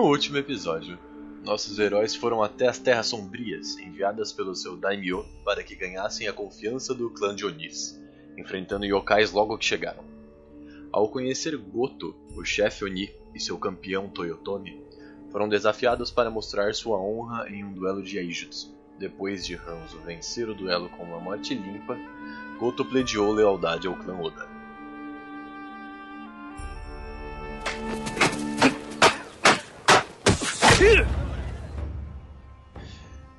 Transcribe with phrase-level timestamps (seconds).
[0.00, 0.98] No último episódio,
[1.44, 6.32] nossos heróis foram até as Terras Sombrias, enviadas pelo seu daimyo para que ganhassem a
[6.32, 8.00] confiança do clã de Onis,
[8.34, 10.02] enfrentando yokais logo que chegaram.
[10.90, 14.82] Ao conhecer Goto, o chefe Oni e seu campeão Toyotomi,
[15.30, 18.74] foram desafiados para mostrar sua honra em um duelo de Aijutsu.
[18.98, 21.98] Depois de Hanzo vencer o duelo com uma morte limpa,
[22.58, 24.49] Goto plediou lealdade ao clã Oda.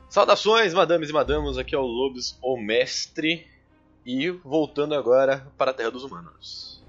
[0.07, 3.47] Saudações, madames e madamos, aqui é o Lobos, o mestre,
[4.05, 6.83] e voltando agora para a Terra dos Humanos.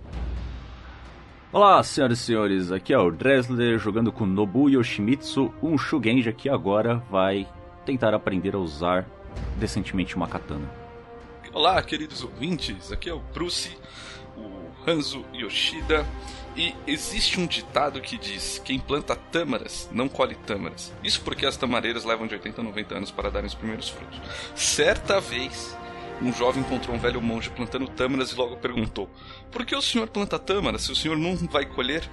[1.51, 6.51] Olá, senhoras e senhores, aqui é o Dresler jogando com Nobu Yoshimitsu, um Shugenja que
[6.51, 7.48] agora vai
[7.87, 9.09] tentar aprender a usar
[9.56, 10.69] decentemente uma katana.
[11.55, 13.75] Olá, queridos ouvintes, aqui é o Bruce,
[14.37, 16.05] o Hanzo Yoshida,
[16.56, 20.92] e existe um ditado que diz: quem planta tâmaras não colhe tâmaras.
[21.03, 24.20] Isso porque as tamareiras levam de 80 a 90 anos para darem os primeiros frutos.
[24.55, 25.77] Certa vez,
[26.20, 29.09] um jovem encontrou um velho monge plantando tâmaras e logo perguntou:
[29.50, 32.09] Por que o senhor planta tâmaras se o senhor não vai colher?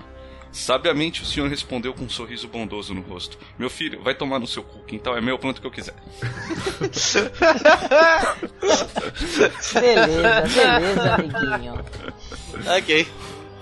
[0.51, 4.47] Sabiamente o senhor respondeu com um sorriso bondoso no rosto: Meu filho, vai tomar no
[4.47, 5.93] seu cu, quintal é meu, planta o que eu quiser.
[9.79, 11.85] Beleza, beleza, amiguinho.
[12.77, 13.07] Ok.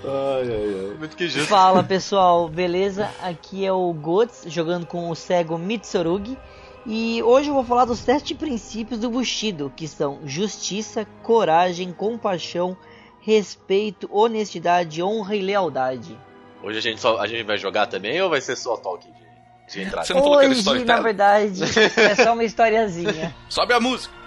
[0.08, 0.96] Ai, ai, ai.
[0.98, 1.48] Muito que justo.
[1.48, 3.10] Fala pessoal, beleza?
[3.22, 6.36] Aqui é o Gots jogando com o cego Mitsurugi.
[6.86, 12.76] E hoje eu vou falar dos sete princípios do Bushido, que são justiça, coragem, compaixão,
[13.20, 16.18] respeito, honestidade, honra e lealdade.
[16.62, 19.12] Hoje a gente, só, a gente vai jogar também ou vai ser só talk de,
[19.72, 20.06] de entrada?
[20.06, 21.62] Você não falou que era Hoje, na verdade,
[22.00, 23.34] é só uma historiazinha.
[23.48, 24.17] Sobe a música!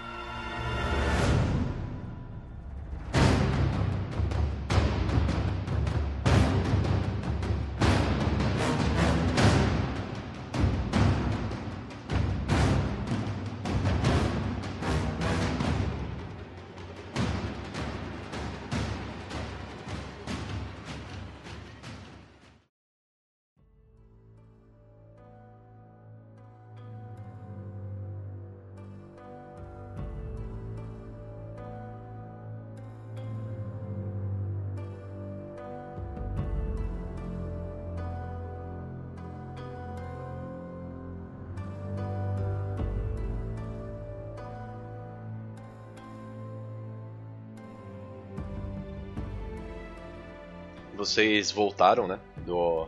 [51.02, 52.20] Vocês voltaram, né?
[52.46, 52.88] Do,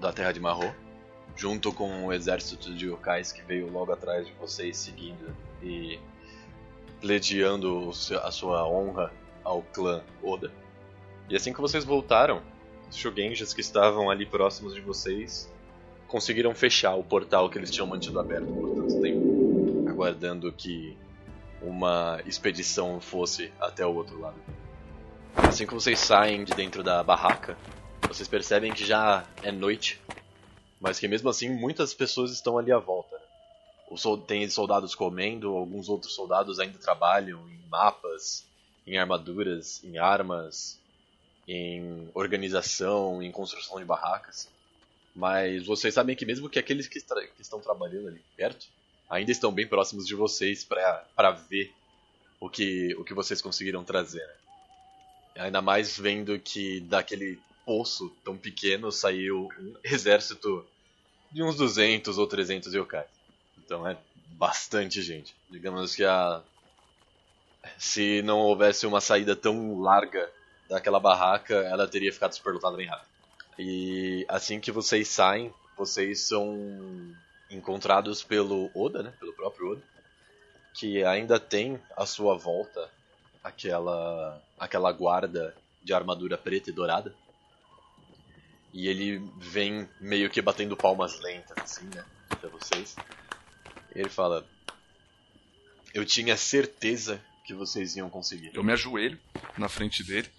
[0.00, 0.74] da Terra de Marro,
[1.36, 6.00] junto com o exército de yokais que veio logo atrás de vocês, seguindo e
[6.98, 9.12] pledeando o seu- a sua honra
[9.44, 10.50] ao clã Oda.
[11.28, 12.40] E assim que vocês voltaram,
[12.88, 15.52] os Shugenjas que estavam ali próximos de vocês
[16.08, 20.96] conseguiram fechar o portal que eles tinham mantido aberto por tanto tempo, aguardando que
[21.60, 24.40] uma expedição fosse até o outro lado.
[25.52, 27.58] Assim que vocês saem de dentro da barraca,
[28.08, 30.00] vocês percebem que já é noite,
[30.80, 33.20] mas que mesmo assim muitas pessoas estão ali à volta.
[34.26, 38.46] Tem soldados comendo, alguns outros soldados ainda trabalham em mapas,
[38.86, 40.80] em armaduras, em armas,
[41.46, 44.48] em organização, em construção de barracas.
[45.14, 48.68] Mas vocês sabem que mesmo que aqueles que, que estão trabalhando ali perto,
[49.06, 51.74] ainda estão bem próximos de vocês para ver
[52.40, 54.26] o que, o que vocês conseguiram trazer.
[54.26, 54.41] né?
[55.36, 60.66] Ainda mais vendo que daquele poço tão pequeno saiu um exército
[61.30, 63.06] de uns 200 ou 300 yokais.
[63.58, 63.96] Então é
[64.32, 65.34] bastante gente.
[65.50, 66.42] Digamos que a.
[67.78, 70.30] Se não houvesse uma saída tão larga
[70.68, 73.08] daquela barraca, ela teria ficado superlotada bem rápido.
[73.58, 77.14] E assim que vocês saem, vocês são
[77.50, 79.12] encontrados pelo Oda, né?
[79.20, 79.82] Pelo próprio Oda.
[80.74, 82.90] Que ainda tem à sua volta
[83.42, 87.14] aquela aquela guarda de armadura preta e dourada.
[88.72, 92.04] E ele vem meio que batendo palmas lentas assim, né,
[92.40, 92.96] pra vocês.
[93.94, 94.46] Ele fala:
[95.92, 98.52] "Eu tinha certeza que vocês iam conseguir".
[98.54, 99.18] Eu me ajoelho
[99.58, 100.30] na frente dele,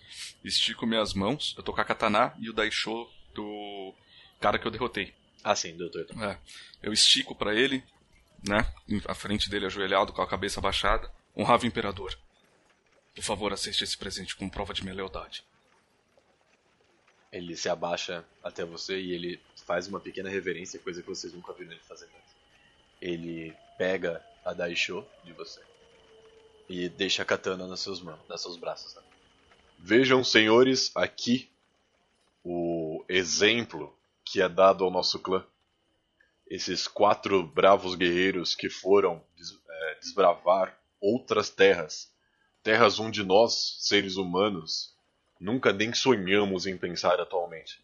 [0.43, 3.93] estico minhas mãos, eu tô com a katana e o daisho do
[4.39, 5.13] cara que eu derrotei.
[5.43, 6.07] Ah, sim, doutor.
[6.21, 6.37] É,
[6.81, 7.83] eu estico pra ele,
[8.47, 8.65] né,
[9.07, 11.11] à frente dele ajoelhado com a cabeça baixada.
[11.35, 12.15] Honrável imperador,
[13.13, 15.43] por favor, aceite esse presente como prova de minha lealdade.
[17.31, 21.53] Ele se abaixa até você e ele faz uma pequena reverência, coisa que vocês nunca
[21.53, 22.35] viram ele fazer antes.
[23.01, 25.61] Ele pega a Daisho de você
[26.69, 28.93] e deixa a katana nas suas mãos, nos seus braços.
[28.95, 29.01] né?
[29.79, 31.49] Vejam, senhores, aqui
[32.43, 35.45] o exemplo que é dado ao nosso clã.
[36.47, 42.12] esses quatro bravos guerreiros que foram des é, desbravar outras terras,
[42.63, 44.95] terras onde nós, seres humanos,
[45.39, 47.83] nunca nem sonhamos em pensar atualmente.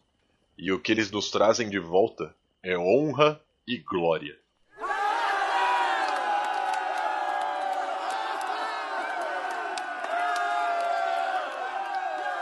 [0.56, 4.38] E o que eles nos trazem de volta é honra e glória.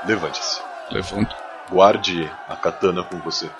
[0.06, 0.62] Levante-se.
[0.90, 1.36] Levanto.
[1.68, 3.50] Guarde a katana com você.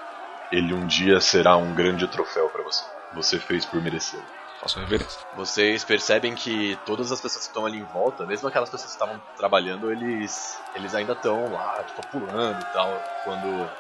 [0.50, 2.84] Ele um dia será um grande troféu para você.
[3.12, 4.38] Você fez por merecê-lo.
[4.60, 5.20] Faço reverência.
[5.37, 9.02] Vocês percebem que todas as pessoas que estão ali em volta, mesmo aquelas pessoas que
[9.02, 12.90] estavam trabalhando, eles, eles ainda estão lá, tipo, pulando e tal.
[13.25, 13.70] Quando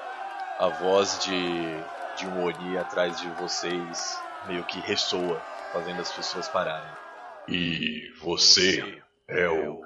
[0.58, 1.40] a voz de,
[2.16, 5.40] de um Oni atrás de vocês meio que ressoa,
[5.72, 6.90] fazendo as pessoas pararem.
[7.48, 9.82] E você é o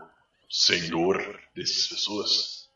[0.51, 2.69] senhor dessas pessoas?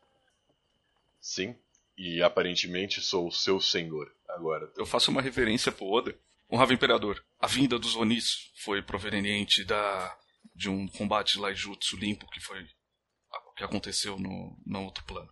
[1.20, 1.54] Sim,
[1.98, 4.70] e aparentemente sou o seu senhor agora.
[4.76, 6.14] Eu faço uma reverência pro Oda.
[6.50, 7.22] Honrava Imperador.
[7.40, 10.16] A vinda dos Onis foi proveniente da
[10.54, 12.66] de um combate Laijutsu limpo que foi
[13.56, 15.28] que aconteceu no, no outro plano.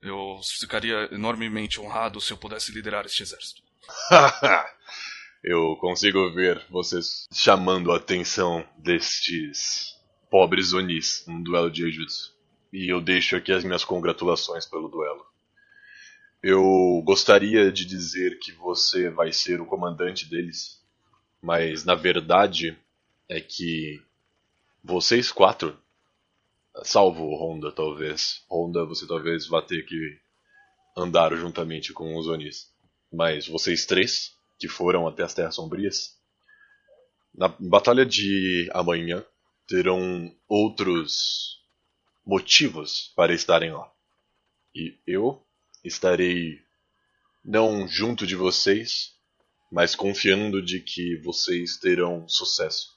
[0.00, 3.62] Eu ficaria enormemente honrado se eu pudesse liderar este exército.
[5.44, 9.94] eu consigo ver vocês chamando a atenção destes
[10.30, 12.34] pobres Onis num duelo de Jujutsu.
[12.72, 15.26] E eu deixo aqui as minhas congratulações pelo duelo.
[16.42, 20.80] Eu gostaria de dizer que você vai ser o comandante deles,
[21.42, 22.78] mas na verdade
[23.28, 24.00] é que
[24.82, 25.76] vocês quatro,
[26.84, 30.20] salvo Honda talvez, Honda você talvez vá ter que
[30.96, 32.72] andar juntamente com os Onis,
[33.12, 36.16] mas vocês três que foram até as Terras Sombrias,
[37.34, 39.24] na batalha de amanhã
[39.66, 41.60] terão outros
[42.24, 43.90] motivos para estarem lá.
[44.72, 45.44] E eu
[45.84, 46.60] estarei
[47.44, 49.14] não junto de vocês,
[49.70, 52.88] mas confiando de que vocês terão sucesso,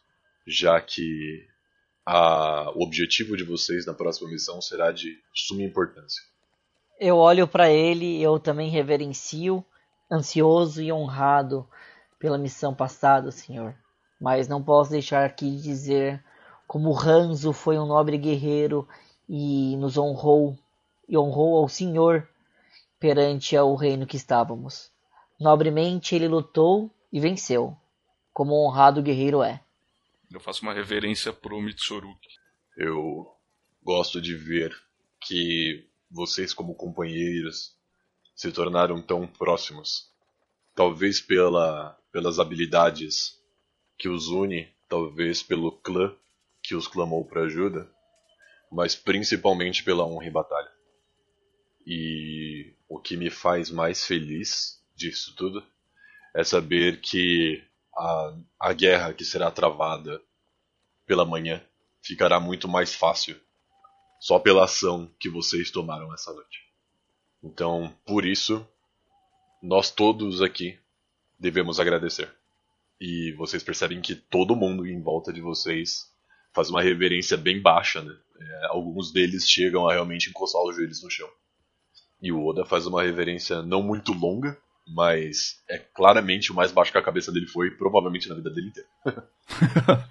[0.48, 1.48] já que
[2.06, 6.22] a, o objetivo de vocês na próxima missão será de suma importância.
[7.00, 9.66] Eu olho para ele, eu também reverencio,
[10.12, 11.68] ansioso e honrado
[12.20, 13.76] pela missão passada, senhor.
[14.20, 16.24] Mas não posso deixar aqui de dizer
[16.68, 18.88] como Ranzo foi um nobre guerreiro
[19.28, 20.58] e nos honrou
[21.08, 22.30] e honrou ao Senhor
[23.02, 24.92] perante ao reino que estávamos.
[25.40, 27.76] Nobremente ele lutou e venceu,
[28.32, 29.60] como um honrado guerreiro é.
[30.32, 32.30] Eu faço uma reverência pro Mitsurugi.
[32.78, 33.28] Eu
[33.84, 34.72] gosto de ver
[35.20, 37.76] que vocês como companheiros
[38.36, 40.12] se tornaram tão próximos.
[40.76, 43.42] Talvez pela, pelas habilidades
[43.98, 46.16] que os une, talvez pelo clã
[46.62, 47.92] que os clamou para ajuda,
[48.72, 50.72] mas principalmente pela honra e batalha.
[51.86, 55.66] E o que me faz mais feliz disso tudo
[56.36, 57.64] é saber que
[57.96, 60.22] a, a guerra que será travada
[61.06, 61.64] pela manhã
[62.02, 63.40] ficará muito mais fácil
[64.20, 66.68] só pela ação que vocês tomaram essa noite.
[67.42, 68.68] Então, por isso,
[69.64, 70.78] nós todos aqui
[71.40, 72.30] devemos agradecer.
[73.00, 76.14] E vocês percebem que todo mundo em volta de vocês
[76.54, 78.20] faz uma reverência bem baixa, né?
[78.38, 81.30] É, alguns deles chegam a realmente encostar os joelhos no chão.
[82.22, 86.92] E o Oda faz uma reverência não muito longa, mas é claramente o mais baixo
[86.92, 88.90] que a cabeça dele foi, provavelmente na vida dele inteira.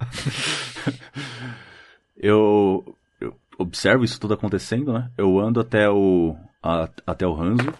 [2.16, 5.10] eu, eu, observo isso tudo acontecendo, né?
[5.16, 7.72] Eu ando até o a, até o Hanzo.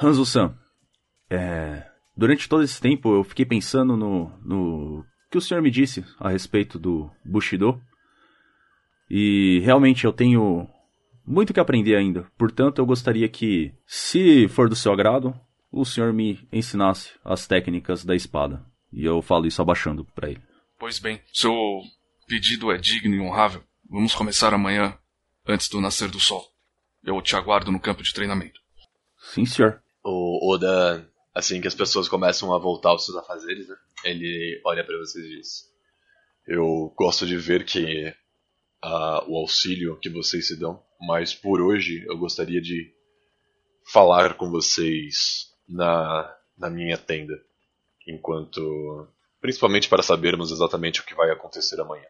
[0.00, 0.54] Hanzo-san,
[1.30, 1.84] é,
[2.16, 6.30] durante todo esse tempo eu fiquei pensando no, no que o senhor me disse a
[6.30, 7.80] respeito do Bushido.
[9.10, 10.68] E realmente eu tenho
[11.28, 12.26] muito que aprender ainda.
[12.36, 15.38] Portanto, eu gostaria que, se for do seu agrado,
[15.70, 18.64] o senhor me ensinasse as técnicas da espada.
[18.90, 20.42] E eu falo isso abaixando para ele.
[20.78, 21.54] Pois bem, seu
[22.26, 23.62] pedido é digno e honrável.
[23.88, 24.96] Vamos começar amanhã,
[25.46, 26.46] antes do nascer do sol.
[27.04, 28.60] Eu te aguardo no campo de treinamento.
[29.18, 29.82] Sim, senhor.
[30.02, 33.76] O Oda, assim que as pessoas começam a voltar aos seus afazeres, né?
[34.04, 35.64] Ele olha para vocês e diz:
[36.46, 38.08] Eu gosto de ver que
[38.84, 42.92] uh, o auxílio que vocês se dão, mas por hoje eu gostaria de
[43.92, 47.34] falar com vocês na, na minha tenda,
[48.06, 49.08] enquanto.
[49.40, 52.06] principalmente para sabermos exatamente o que vai acontecer amanhã.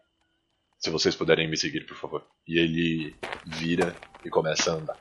[0.79, 2.25] Se vocês puderem me seguir, por favor.
[2.47, 4.99] E ele vira e começa a andar.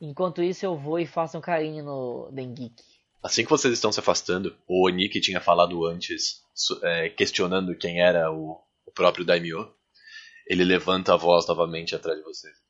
[0.00, 2.84] Enquanto isso, eu vou e faço um carinho no Dengeki.
[3.22, 6.42] Assim que vocês estão se afastando, o Oni que tinha falado antes,
[6.82, 9.68] é, questionando quem era o, o próprio Daimyo,
[10.46, 12.65] ele levanta a voz novamente atrás de vocês.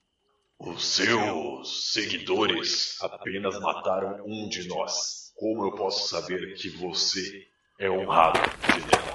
[0.59, 5.33] Os seus seguidores apenas mataram um de nós.
[5.37, 7.47] Como eu posso saber que você
[7.79, 8.39] é honrado,
[8.73, 9.15] general?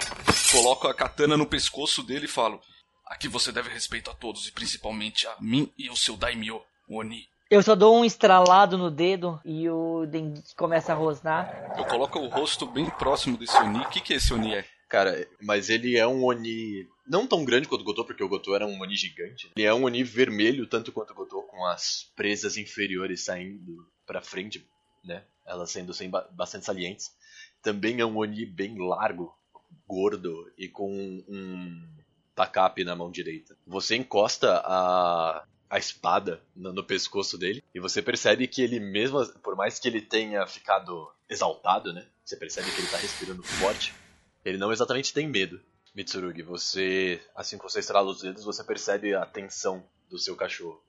[0.52, 2.62] Coloco a katana no pescoço dele e falo:
[3.08, 7.28] Aqui você deve respeito a todos e principalmente a mim e ao seu daimyo, Oni.
[7.50, 11.74] Eu só dou um estralado no dedo e o Dengue começa a rosnar.
[11.76, 13.80] Eu coloco o rosto bem próximo desse Oni.
[13.80, 14.66] O que, que esse Oni é?
[14.88, 18.56] Cara, mas ele é um Oni não tão grande quanto o Gotô, porque o Gotô
[18.56, 19.51] era um Oni gigante.
[19.56, 24.22] Ele é um Oni vermelho tanto quanto o Gotô, com as presas inferiores saindo pra
[24.22, 24.65] frente,
[25.03, 25.24] né?
[25.46, 27.12] Elas sendo sem ba- bastante salientes.
[27.62, 29.36] Também é um Oni bem largo,
[29.86, 30.89] gordo e com
[31.27, 31.88] um
[32.34, 33.58] tacape na mão direita.
[33.68, 39.24] Você encosta a, a espada no, no pescoço dele e você percebe que ele mesmo,
[39.41, 42.08] por mais que ele tenha ficado exaltado, né?
[42.24, 43.94] Você percebe que ele tá respirando forte.
[44.46, 45.62] Ele não exatamente tem medo.
[45.94, 50.82] Mitsurugi, você, assim que você estrala os dedos, você percebe a tensão do seu cachorro.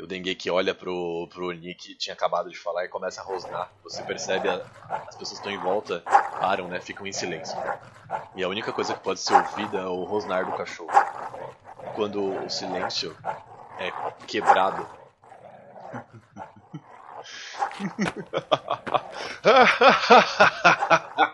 [0.00, 3.70] O Dengeki olha pro, pro que tinha acabado de falar e começa a rosnar.
[3.82, 4.64] Você percebe a-
[5.08, 6.02] as pessoas estão em volta
[6.40, 6.80] param, né?
[6.80, 7.56] Ficam em silêncio.
[8.36, 10.90] E a única coisa que pode ser ouvida é o rosnar do cachorro.
[11.94, 13.16] Quando o silêncio
[13.78, 13.90] é
[14.26, 14.88] quebrado.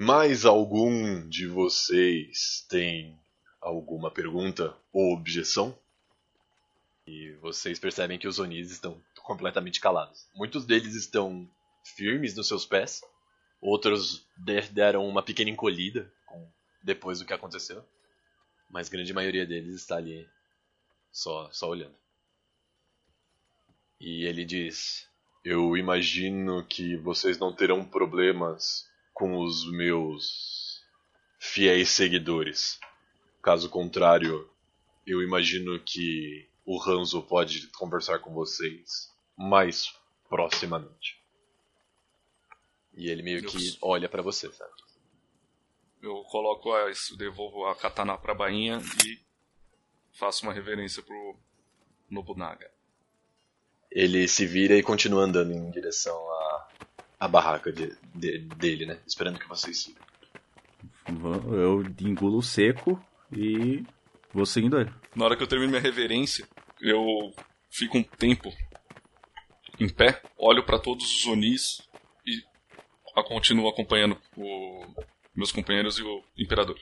[0.00, 3.18] Mais algum de vocês tem
[3.60, 5.76] alguma pergunta ou objeção?
[7.04, 10.28] E vocês percebem que os Onis estão completamente calados.
[10.36, 11.50] Muitos deles estão
[11.82, 13.00] firmes nos seus pés,
[13.60, 16.12] outros de- deram uma pequena encolhida
[16.82, 17.84] depois do que aconteceu,
[18.70, 20.28] mas grande maioria deles está ali
[21.10, 21.96] só, só olhando.
[23.98, 25.08] E ele diz:
[25.44, 28.87] Eu imagino que vocês não terão problemas
[29.18, 30.80] com os meus
[31.40, 32.78] fiéis seguidores.
[33.42, 34.48] Caso contrário,
[35.04, 39.92] eu imagino que o Hanzo pode conversar com vocês mais
[40.28, 41.20] proximamente.
[42.94, 44.72] E ele meio que olha pra você, sabe?
[46.00, 49.18] Eu coloco a, isso, devolvo a katana pra bainha e
[50.12, 51.36] faço uma reverência pro
[52.08, 52.70] Nobunaga.
[53.90, 56.47] Ele se vira e continua andando em direção à,
[57.18, 59.00] à barraca de- de- dele, né?
[59.06, 60.02] Esperando que vocês sigam.
[61.52, 63.84] Eu engulo seco e
[64.32, 64.92] vou seguindo ele.
[65.16, 66.46] Na hora que eu termino minha reverência,
[66.80, 67.32] eu
[67.70, 68.52] fico um tempo
[69.80, 71.80] em pé, olho pra todos os Onis
[72.26, 72.42] e
[73.16, 74.84] a- continuo acompanhando o-
[75.34, 76.78] meus companheiros e o Imperador.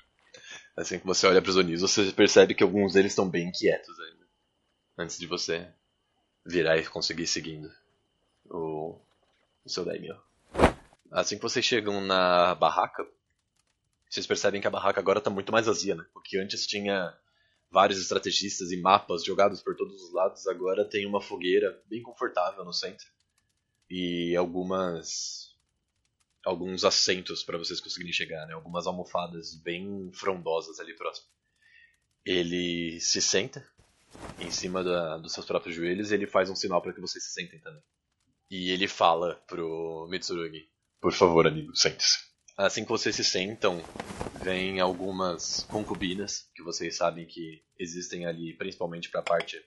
[0.76, 4.26] Assim que você olha pros Onis, você percebe que alguns deles estão bem quietos ainda.
[4.98, 5.66] Antes de você
[6.44, 7.70] virar e conseguir seguindo
[8.50, 8.98] o,
[9.64, 10.16] o seu daimyo.
[11.10, 13.06] Assim que vocês chegam na barraca,
[14.08, 16.04] vocês percebem que a barraca agora tá muito mais vazia, né?
[16.12, 17.16] Porque antes tinha
[17.70, 22.64] vários estrategistas e mapas jogados por todos os lados, agora tem uma fogueira bem confortável
[22.64, 23.06] no centro.
[23.90, 25.54] E algumas
[26.44, 28.54] alguns assentos para vocês conseguirem chegar, né?
[28.54, 31.26] Algumas almofadas bem frondosas ali próximo.
[32.24, 33.68] Ele se senta
[34.38, 37.24] em cima da- dos seus próprios joelhos e ele faz um sinal para que vocês
[37.24, 37.82] se sentem também.
[38.48, 40.68] E ele fala pro Mitsurugi:
[41.00, 42.26] Por favor, amigo, sente-se.
[42.56, 43.82] Assim que vocês se sentam,
[44.42, 49.62] vem algumas concubinas que vocês sabem que existem ali, principalmente para a parte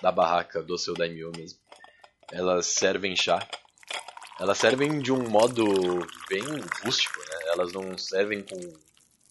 [0.00, 1.58] da barraca do seu daimyo mesmo.
[2.32, 3.46] Elas servem chá.
[4.38, 5.64] Elas servem de um modo
[6.30, 6.42] bem
[6.82, 7.52] rústico, né?
[7.52, 8.58] Elas não servem com,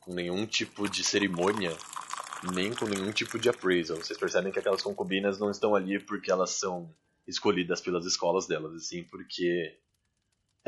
[0.02, 1.76] com nenhum tipo de cerimônia,
[2.54, 3.98] nem com nenhum tipo de appraisal.
[3.98, 6.94] Vocês percebem que aquelas concubinas não estão ali porque elas são
[7.28, 9.80] escolhidas pelas escolas delas, e sim porque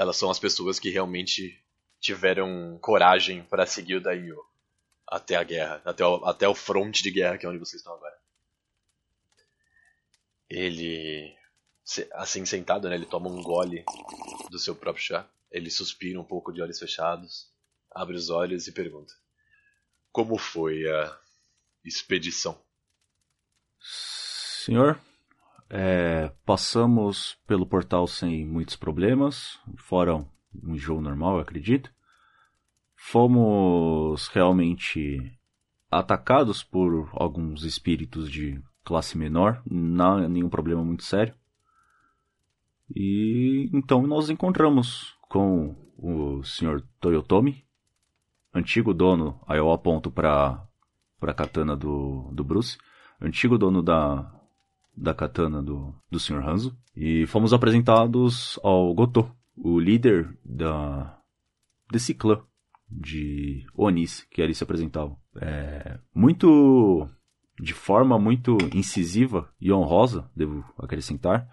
[0.01, 1.63] elas são as pessoas que realmente
[1.99, 4.43] tiveram coragem para seguir o Daimyo
[5.07, 7.93] até a guerra, até o, até o fronte de guerra que é onde vocês estão
[7.93, 8.17] agora.
[10.49, 11.31] Ele,
[12.13, 13.85] assim sentado, né, ele toma um gole
[14.49, 15.29] do seu próprio chá.
[15.51, 17.51] Ele suspira um pouco de olhos fechados,
[17.91, 19.13] abre os olhos e pergunta:
[20.11, 21.15] Como foi a
[21.85, 22.59] expedição?
[23.79, 24.99] Senhor,
[25.73, 30.17] é, passamos pelo portal sem muitos problemas, fora
[30.63, 31.89] um jogo normal, eu acredito.
[32.93, 35.31] Fomos realmente
[35.89, 41.33] atacados por alguns espíritos de classe menor, não nenhum problema muito sério.
[42.93, 46.83] E então nós encontramos com o Sr.
[46.99, 47.65] Toyotomi,
[48.53, 50.67] antigo dono, aí eu aponto para
[51.17, 52.79] para a katana do, do Bruce,
[53.21, 54.40] antigo dono da,
[54.95, 56.47] da katana do, do Sr.
[56.47, 61.17] Hanzo, e fomos apresentados ao Goto, o líder da,
[61.91, 62.41] desse clã
[62.89, 65.17] de Onis que ali se apresentavam.
[65.39, 67.07] É, muito
[67.59, 71.47] de forma muito incisiva e honrosa, devo acrescentar,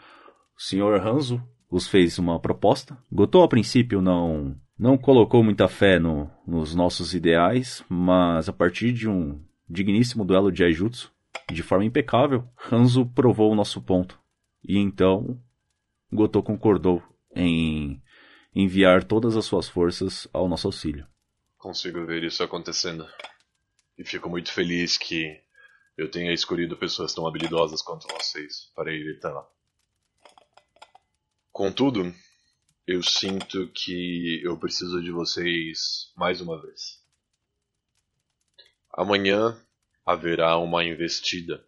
[0.56, 1.06] o Sr.
[1.06, 2.96] Hanzo os fez uma proposta.
[3.12, 8.92] Gotô, a princípio, não, não colocou muita fé no, nos nossos ideais, mas a partir
[8.92, 11.12] de um digníssimo duelo de Aijutsu,
[11.50, 14.18] de forma impecável, Hanzo provou o nosso ponto.
[14.62, 15.40] E então,
[16.12, 17.02] Gotô concordou
[17.34, 18.02] em
[18.54, 21.06] enviar todas as suas forças ao nosso auxílio.
[21.56, 23.06] Consigo ver isso acontecendo.
[23.96, 25.40] E fico muito feliz que
[25.96, 29.46] eu tenha escolhido pessoas tão habilidosas quanto vocês para ir até lá.
[31.50, 32.14] Contudo,
[32.86, 37.02] eu sinto que eu preciso de vocês mais uma vez.
[38.92, 39.60] Amanhã
[40.08, 41.62] haverá uma investida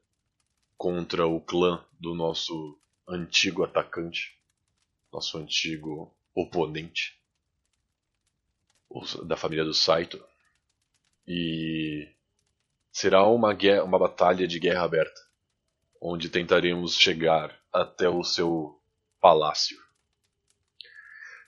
[0.79, 4.35] contra o clã do nosso antigo atacante,
[5.13, 7.21] nosso antigo oponente,
[9.27, 10.25] da família do Saito.
[11.29, 12.09] E
[12.91, 15.21] será uma, guerra, uma batalha de guerra aberta,
[16.01, 18.81] onde tentaremos chegar até o seu
[19.21, 19.79] palácio.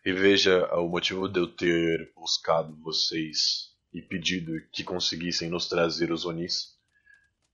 [0.05, 6.13] E veja o motivo de eu ter buscado vocês e pedido que conseguissem nos trazer
[6.13, 6.82] os Onis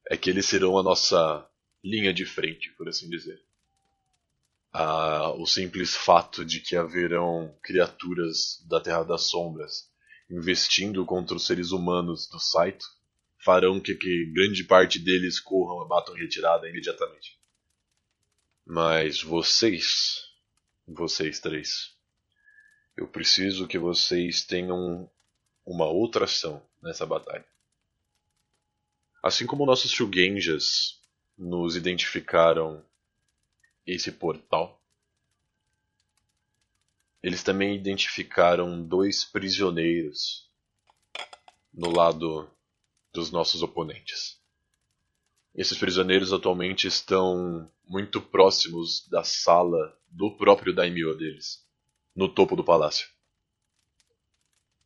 [0.08, 1.46] é que eles serão a nossa
[1.84, 3.40] linha de frente, por assim dizer.
[4.72, 9.88] Ah, o simples fato de que haverão criaturas da Terra das Sombras
[10.30, 12.86] investindo contra os seres humanos do Saito
[13.38, 17.38] farão que, que grande parte deles corram e batam retirada imediatamente.
[18.66, 20.24] Mas vocês,
[20.86, 21.94] vocês três,
[22.96, 25.08] eu preciso que vocês tenham
[25.64, 27.46] uma outra ação nessa batalha.
[29.22, 31.00] Assim como nossos Shugenjas
[31.36, 32.84] nos identificaram
[33.86, 34.80] esse portal,
[37.22, 40.48] eles também identificaram dois prisioneiros
[41.72, 42.48] no lado
[43.12, 44.40] dos nossos oponentes.
[45.54, 51.66] Esses prisioneiros atualmente estão muito próximos da sala do próprio daimyo deles,
[52.14, 53.08] no topo do palácio.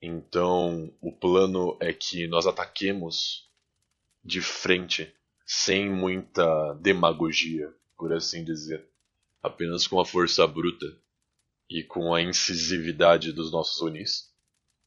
[0.01, 3.52] Então, o plano é que nós ataquemos
[4.25, 5.13] de frente,
[5.45, 8.87] sem muita demagogia, por assim dizer,
[9.43, 10.87] apenas com a força bruta
[11.69, 14.33] e com a incisividade dos nossos unis,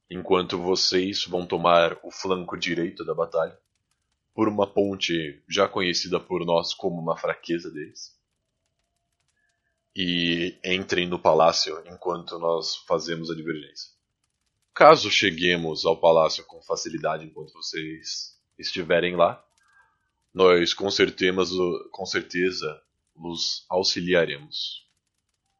[0.09, 3.57] enquanto vocês vão tomar o flanco direito da batalha
[4.33, 8.13] por uma ponte já conhecida por nós como uma fraqueza deles.
[9.95, 13.91] E entrem no palácio enquanto nós fazemos a divergência.
[14.73, 19.43] Caso cheguemos ao palácio com facilidade enquanto vocês estiverem lá,
[20.33, 22.81] nós com certeza, com certeza
[23.15, 24.85] os auxiliaremos.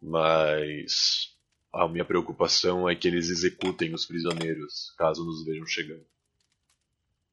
[0.01, 1.36] Mas
[1.73, 6.05] a minha preocupação é que eles executem os prisioneiros caso nos vejam chegando.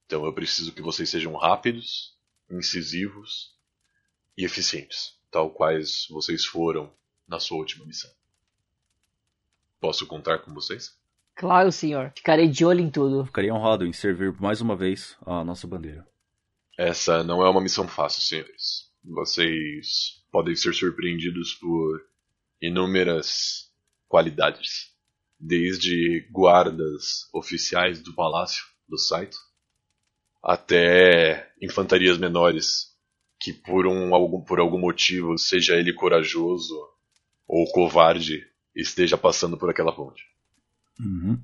[0.06, 2.16] Então eu preciso que vocês sejam rápidos,
[2.50, 3.56] incisivos
[4.36, 6.92] e eficientes, tal quais vocês foram
[7.26, 8.10] na sua última missão.
[9.80, 10.96] Posso contar com vocês?
[11.34, 12.12] Claro, senhor.
[12.14, 13.24] Ficarei de olho em tudo.
[13.26, 16.06] Ficarei honrado em servir mais uma vez a nossa bandeira.
[16.78, 18.90] Essa não é uma missão fácil, senhores.
[19.04, 22.00] Vocês podem ser surpreendidos por
[22.60, 23.70] inúmeras
[24.08, 24.92] qualidades,
[25.38, 29.36] desde guardas oficiais do palácio do site
[30.42, 32.90] até infantarias menores
[33.38, 36.74] que por, um, algum, por algum motivo, seja ele corajoso
[37.46, 40.22] ou covarde, esteja passando por aquela ponte.
[41.00, 41.38] Uhum.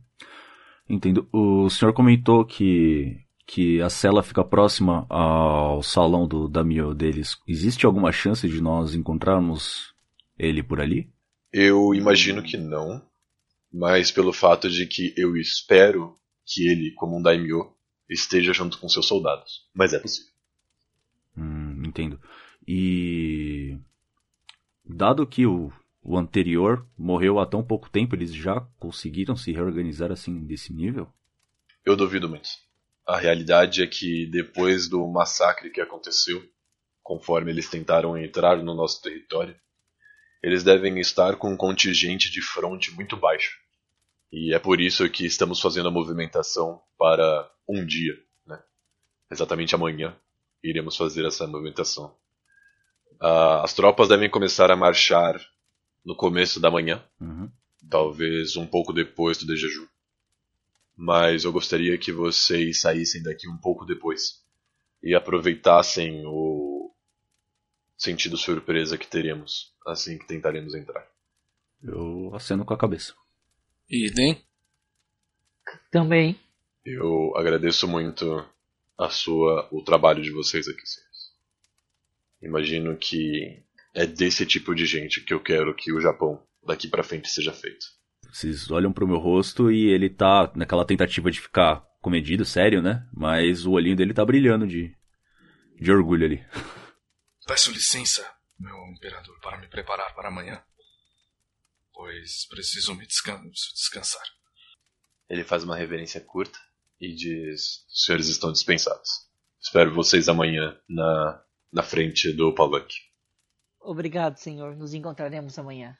[0.89, 1.29] Entendo.
[1.33, 7.37] O senhor comentou que, que a cela fica próxima ao salão do Damio deles.
[7.47, 9.95] Existe alguma chance de nós encontrarmos
[10.39, 11.11] ele por ali?
[11.53, 13.03] Eu imagino que não,
[13.73, 16.15] mas pelo fato de que eu espero
[16.47, 17.73] que ele, como um daimyo,
[18.09, 19.69] esteja junto com seus soldados.
[19.75, 20.31] Mas é possível.
[21.37, 22.21] Hum, entendo.
[22.67, 23.79] E.
[24.85, 25.71] Dado que o,
[26.03, 31.13] o anterior morreu há tão pouco tempo, eles já conseguiram se reorganizar assim desse nível?
[31.85, 32.49] Eu duvido muito.
[33.07, 36.43] A realidade é que depois do massacre que aconteceu,
[37.03, 39.57] conforme eles tentaram entrar no nosso território,
[40.43, 43.59] eles devem estar com um contingente de fronte muito baixo.
[44.31, 48.15] E é por isso que estamos fazendo a movimentação para um dia,
[48.47, 48.63] né?
[49.31, 50.15] Exatamente amanhã
[50.63, 52.15] iremos fazer essa movimentação.
[53.21, 55.41] Uh, as tropas devem começar a marchar
[56.09, 57.51] no começo da manhã, uhum.
[57.91, 59.87] talvez um pouco depois do Dejeju.
[60.97, 64.43] Mas eu gostaria que vocês saíssem daqui um pouco depois
[65.03, 66.91] e aproveitassem o
[67.95, 71.07] sentido surpresa que teremos assim que tentaremos entrar.
[71.83, 73.13] Eu aceno com a cabeça.
[73.87, 74.43] Idem.
[75.91, 76.41] Também.
[76.87, 78.49] Eu agradeço muito
[78.97, 81.35] a sua, o trabalho de vocês aqui, senhores.
[82.41, 83.63] Imagino que
[83.99, 87.53] é desse tipo de gente que eu quero que o Japão daqui para frente seja
[87.53, 87.85] feito.
[88.33, 93.05] Vocês olham pro meu rosto e ele tá naquela tentativa de ficar comedido, sério, né?
[93.13, 94.95] Mas o olhinho dele tá brilhando de,
[95.81, 96.47] de orgulho ali.
[97.45, 98.25] Peço licença,
[98.61, 100.63] meu imperador, para me preparar para amanhã.
[101.93, 104.23] Pois preciso me descan descansar.
[105.29, 106.59] Ele faz uma reverência curta
[107.01, 109.09] e diz: Os senhores estão dispensados.
[109.61, 113.08] Espero vocês amanhã na, na frente do palanque.
[113.81, 114.77] Obrigado, senhor.
[114.77, 115.97] Nos encontraremos amanhã.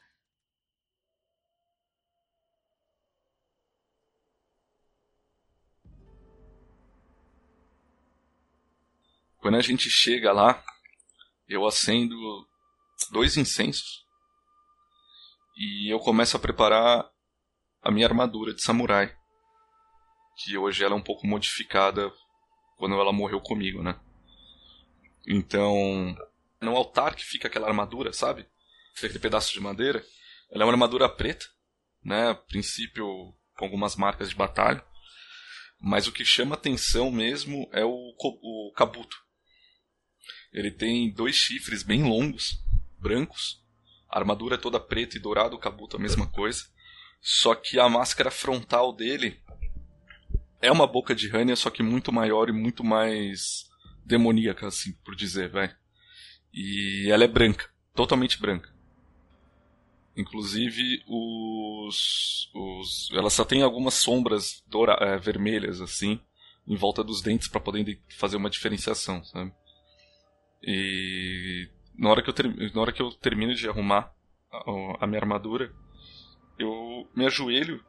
[9.39, 10.63] Quando a gente chega lá,
[11.47, 12.15] eu acendo
[13.11, 14.05] dois incensos
[15.57, 17.09] e eu começo a preparar
[17.81, 19.15] a minha armadura de samurai,
[20.37, 22.11] que hoje ela é um pouco modificada
[22.77, 23.99] quando ela morreu comigo, né?
[25.25, 26.15] Então,
[26.61, 28.47] no altar que fica aquela armadura, sabe?
[28.97, 30.03] Aquele pedaço de madeira,
[30.51, 31.45] ela é uma armadura preta,
[32.03, 32.29] né?
[32.29, 33.05] A princípio
[33.55, 34.83] com algumas marcas de batalha.
[35.79, 39.15] Mas o que chama atenção mesmo é o, o kabuto,
[40.51, 42.59] ele tem dois chifres bem longos,
[42.97, 43.63] brancos.
[44.09, 46.63] A armadura é toda preta e dourada, o kabuto a mesma coisa.
[47.21, 49.39] Só que a máscara frontal dele
[50.61, 53.69] é uma boca de Rania, só que muito maior e muito mais
[54.05, 55.73] demoníaca, assim, por dizer, vai.
[56.53, 58.73] E ela é branca, totalmente branca.
[60.15, 66.19] Inclusive, os, os ela só tem algumas sombras doura, é, vermelhas, assim,
[66.67, 69.53] em volta dos dentes para poder fazer uma diferenciação, sabe?
[70.61, 74.13] E na hora que eu, ter, na hora que eu termino de arrumar
[74.51, 75.73] a, a minha armadura,
[76.57, 77.83] eu me ajoelho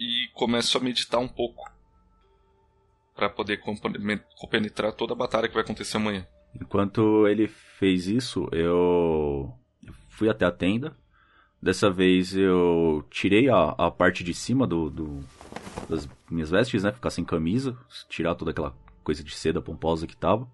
[0.00, 1.70] e começo a meditar um pouco
[3.14, 3.60] para poder
[4.36, 6.26] compenetrar toda a batalha que vai acontecer amanhã.
[6.54, 9.52] Enquanto ele fez isso, eu
[10.08, 10.96] fui até a tenda.
[11.60, 15.20] Dessa vez eu tirei a, a parte de cima do, do,
[15.88, 16.92] das minhas vestes, né?
[16.92, 17.76] Ficar sem camisa,
[18.08, 20.48] tirar toda aquela coisa de seda pomposa que tava.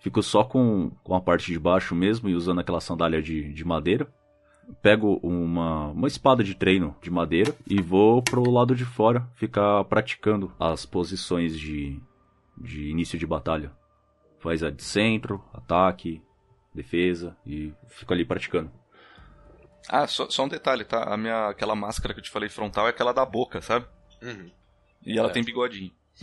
[0.00, 3.64] Fico só com, com a parte de baixo mesmo e usando aquela sandália de, de
[3.64, 4.06] madeira.
[4.82, 9.84] Pego uma, uma espada de treino de madeira e vou pro lado de fora ficar
[9.84, 11.98] praticando as posições de,
[12.58, 13.72] de início de batalha.
[14.46, 16.22] Faz a de centro, ataque,
[16.72, 18.70] defesa e fico ali praticando.
[19.88, 21.02] Ah, só, só, um detalhe, tá?
[21.02, 23.86] A minha, aquela máscara que eu te falei frontal é aquela da boca, sabe?
[24.22, 24.48] Uhum.
[25.04, 25.32] E ela é.
[25.32, 25.90] tem bigodinho.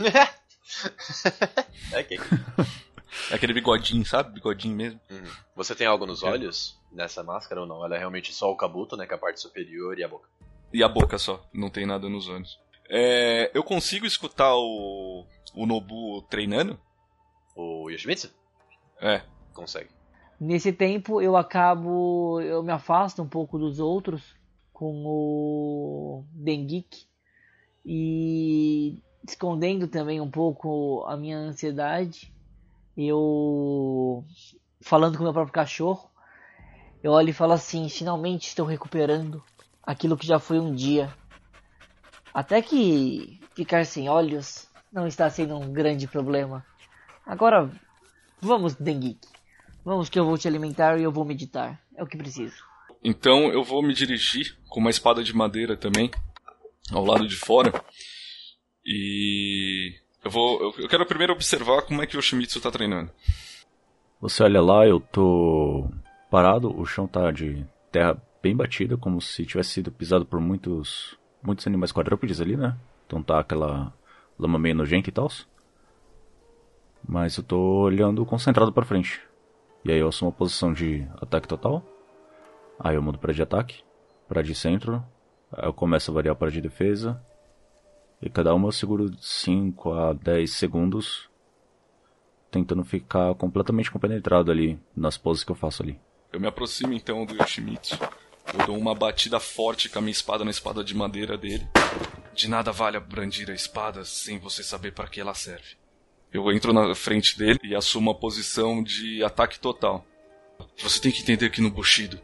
[1.92, 2.18] ok.
[3.30, 4.34] É aquele bigodinho, sabe?
[4.34, 5.00] Bigodinho mesmo.
[5.08, 5.30] Uhum.
[5.54, 7.84] Você tem algo nos olhos nessa máscara ou não?
[7.84, 9.06] Ela é realmente só o kabuto, né?
[9.06, 10.28] Que é a parte superior e a boca.
[10.72, 12.58] E a boca só, não tem nada nos olhos.
[12.88, 16.80] É, eu consigo escutar o, o Nobu treinando?
[17.54, 18.32] O Yoshimitsu?
[19.00, 19.22] É.
[19.52, 19.90] Consegue.
[20.40, 22.40] Nesse tempo eu acabo.
[22.40, 24.34] Eu me afasto um pouco dos outros
[24.72, 27.06] com o Dengik
[27.86, 32.34] e escondendo também um pouco a minha ansiedade
[32.96, 34.24] eu
[34.80, 36.10] falando com meu próprio cachorro,
[37.02, 39.42] eu olho e falo assim: finalmente estou recuperando
[39.82, 41.12] aquilo que já foi um dia.
[42.32, 46.64] Até que ficar sem olhos não está sendo um grande problema.
[47.26, 47.70] Agora,
[48.40, 49.26] vamos, Denguik.
[49.84, 51.80] Vamos que eu vou te alimentar e eu vou meditar.
[51.96, 52.54] É o que preciso.
[53.02, 56.10] Então eu vou me dirigir com uma espada de madeira também,
[56.90, 57.84] ao lado de fora.
[58.84, 60.74] E eu vou.
[60.78, 63.10] Eu quero primeiro observar como é que o Yoshimitsu tá treinando.
[64.20, 65.86] Você olha lá, eu tô
[66.30, 71.16] parado, o chão tá de terra bem batida, como se tivesse sido pisado por muitos
[71.42, 72.74] muitos animais quadrúpedes ali, né?
[73.06, 73.92] Então tá aquela
[74.38, 75.30] lama meio nojenta e tal.
[77.06, 79.20] Mas eu tô olhando concentrado para frente.
[79.84, 81.82] E aí eu assumo a posição de ataque total.
[82.78, 83.82] Aí eu mudo para de ataque,
[84.26, 85.04] para de centro.
[85.52, 87.20] Aí eu começo a variar para de defesa.
[88.22, 91.28] E cada uma eu seguro 5 a 10 segundos,
[92.50, 96.00] tentando ficar completamente compenetrado ali nas poses que eu faço ali.
[96.32, 97.98] Eu me aproximo então do Yoshimitsu.
[98.58, 101.68] Eu dou uma batida forte com a minha espada na espada de madeira dele.
[102.34, 105.76] De nada vale brandir a espada sem você saber para que ela serve.
[106.34, 110.04] Eu entro na frente dele e assumo a posição de ataque total.
[110.78, 112.20] Você tem que entender que no Bushido,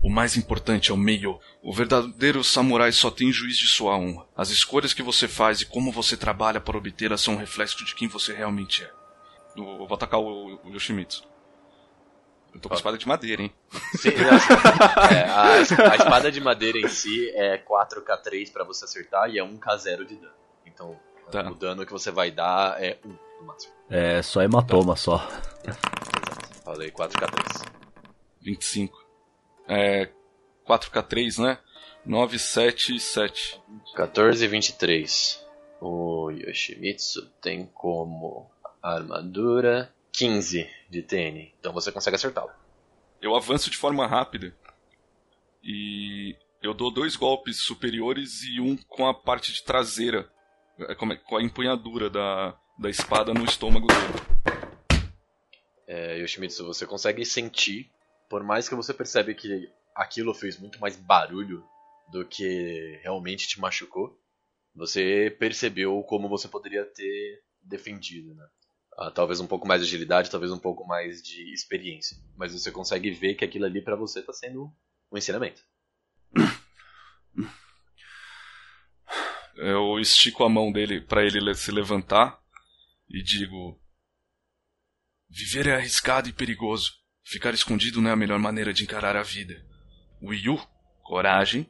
[0.00, 1.40] o mais importante é o meio.
[1.60, 4.24] O verdadeiro samurai só tem juiz de sua honra.
[4.36, 7.92] As escolhas que você faz e como você trabalha para obtê-las são um reflexo de
[7.92, 8.90] quem você realmente é.
[9.56, 11.28] Eu vou atacar o, o Yoshimitsu.
[12.54, 13.52] Eu tô com a espada de madeira, hein?
[13.96, 14.10] Sim,
[15.10, 19.42] é, a, a, espada de madeira em si é 4k3 para você acertar e é
[19.42, 20.32] 1k0 de dano.
[20.64, 21.00] Então,
[21.32, 21.50] tá.
[21.50, 23.29] o dano que você vai dar é 1
[23.88, 24.96] É só hematoma tá.
[25.00, 25.18] só.
[26.64, 27.66] Falei 4K3.
[28.40, 29.04] 25.
[29.68, 30.08] É.
[30.66, 31.58] 4K3, né?
[32.06, 33.60] 977.
[33.94, 35.46] 14 e 23.
[35.80, 38.50] O Yoshimitsu tem como
[38.82, 41.52] armadura 15 de TN.
[41.58, 42.50] Então você consegue acertá-lo.
[43.20, 44.54] Eu avanço de forma rápida.
[45.62, 50.30] E eu dou dois golpes superiores e um com a parte de traseira.
[50.78, 55.04] é, como é- Com a empunhadura da, da espada no estômago dele.
[55.86, 57.90] É, Yoshimitsu, você consegue sentir,
[58.28, 61.62] por mais que você percebe que aquilo fez muito mais barulho
[62.10, 64.18] do que realmente te machucou,
[64.74, 68.46] você percebeu como você poderia ter defendido, né?
[68.96, 72.16] Ah, talvez um pouco mais de agilidade, talvez um pouco mais de experiência.
[72.36, 74.72] Mas você consegue ver que aquilo ali pra você tá sendo
[75.12, 75.62] um ensinamento.
[79.56, 82.40] Eu estico a mão dele para ele le- se levantar
[83.10, 83.80] e digo:
[85.28, 86.92] Viver é arriscado e perigoso.
[87.24, 89.54] Ficar escondido não é a melhor maneira de encarar a vida.
[90.22, 90.58] O Yu,
[91.02, 91.68] coragem,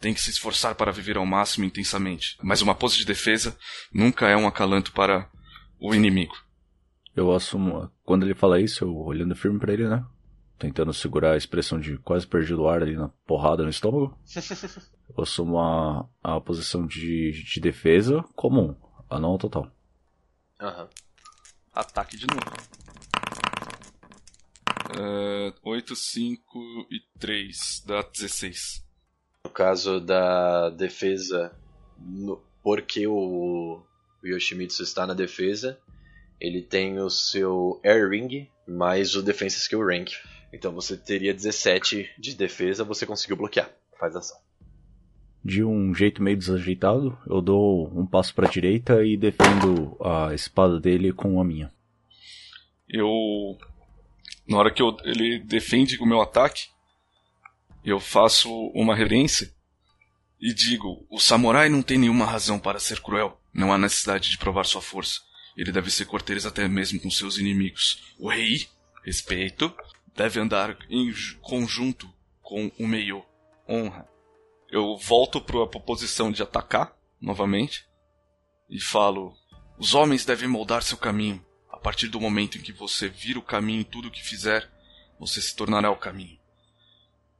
[0.00, 2.36] tem que se esforçar para viver ao máximo intensamente.
[2.42, 3.56] Mas uma pose de defesa
[3.92, 5.30] nunca é um acalanto para
[5.80, 6.34] o inimigo.
[7.14, 7.90] Eu assumo.
[8.02, 10.04] Quando ele fala isso, eu olhando firme pra ele, né?
[10.58, 14.18] Tentando segurar a expressão de quase perdido o ar ali na porrada no estômago.
[15.16, 18.74] Eu assumo a, a posição de, de defesa comum,
[19.08, 19.70] a não total.
[20.64, 20.88] Aham.
[21.74, 22.40] Ataque de novo.
[24.96, 27.82] É, 8, 5 e 3.
[27.86, 28.82] Dá 16.
[29.44, 31.54] No caso da defesa,
[31.98, 33.82] no- porque o,
[34.22, 35.78] o Yoshimitsu está na defesa,
[36.40, 40.12] ele tem o seu Air Ring mais o Defense Skill Rank.
[40.52, 43.70] Então você teria 17 de defesa, você conseguiu bloquear.
[43.98, 44.38] Faz ação.
[45.44, 50.80] De um jeito meio desajeitado, eu dou um passo pra direita e defendo a espada
[50.80, 51.70] dele com a minha.
[52.88, 53.08] Eu.
[54.48, 56.64] Na hora que eu- ele defende o meu ataque,
[57.84, 59.52] eu faço uma reverência
[60.40, 63.38] e digo: O samurai não tem nenhuma razão para ser cruel.
[63.52, 65.20] Não há necessidade de provar sua força.
[65.56, 68.14] Ele deve ser cortês até mesmo com seus inimigos.
[68.18, 68.66] O rei,
[69.04, 69.72] respeito,
[70.16, 72.08] deve andar em ju- conjunto
[72.42, 73.22] com o meio.
[73.68, 74.08] Honra.
[74.74, 77.86] Eu volto para a posição de atacar novamente
[78.68, 79.32] e falo:
[79.78, 81.46] Os homens devem moldar seu caminho.
[81.70, 84.68] A partir do momento em que você vira o caminho em tudo o que fizer,
[85.16, 86.40] você se tornará o caminho.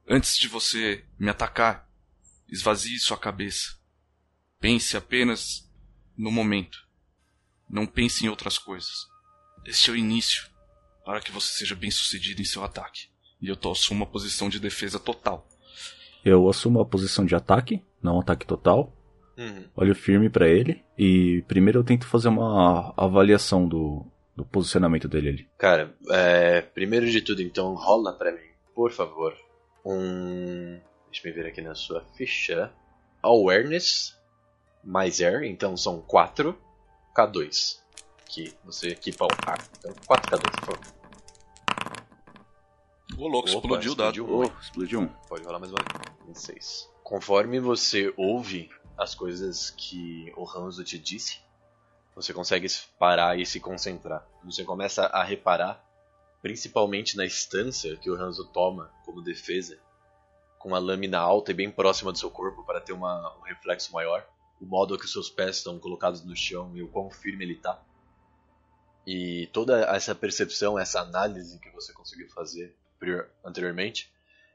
[0.08, 1.90] Antes de você me atacar,
[2.48, 3.80] esvazie sua cabeça.
[4.60, 5.68] Pense apenas
[6.16, 6.86] no momento.
[7.68, 9.08] Não pense em outras coisas.
[9.66, 10.48] Este é o início
[11.04, 13.08] para que você seja bem sucedido em seu ataque.
[13.42, 15.48] E eu assumo uma posição de defesa total.
[16.24, 18.92] Eu assumo a posição de ataque, não ataque total.
[19.36, 19.64] Uhum.
[19.76, 24.06] Olho firme pra ele e primeiro eu tento fazer uma avaliação do,
[24.36, 25.48] do posicionamento dele ali.
[25.58, 28.38] Cara, é, primeiro de tudo, então, rola pra mim,
[28.74, 29.34] por favor,
[29.84, 30.80] um.
[31.10, 32.72] Deixa eu ver aqui na sua ficha.
[33.22, 34.16] Awareness
[34.82, 36.56] mais Air, então são 4
[37.16, 37.78] K2.
[38.26, 39.62] Que você equipa o ar.
[39.78, 40.94] Então 4 K2, por favor.
[43.16, 44.10] Ô louco, Opa, explodiu o dado.
[44.10, 44.38] explodiu.
[44.38, 45.08] Oh, explodiu um.
[45.28, 46.26] Pode rolar mais uma vez.
[46.26, 46.90] 26.
[47.02, 51.38] Conforme você ouve as coisas que o Hanzo te disse,
[52.14, 52.66] você consegue
[52.98, 54.26] parar e se concentrar.
[54.44, 55.84] Você começa a reparar,
[56.42, 59.78] principalmente na estância que o Hanzo toma como defesa,
[60.58, 63.92] com a lâmina alta e bem próxima do seu corpo para ter uma, um reflexo
[63.92, 64.26] maior,
[64.60, 67.54] o modo que os seus pés estão colocados no chão e o quão firme ele
[67.54, 67.80] está.
[69.06, 72.74] E toda essa percepção, essa análise que você conseguiu fazer
[73.44, 74.10] anteriormente,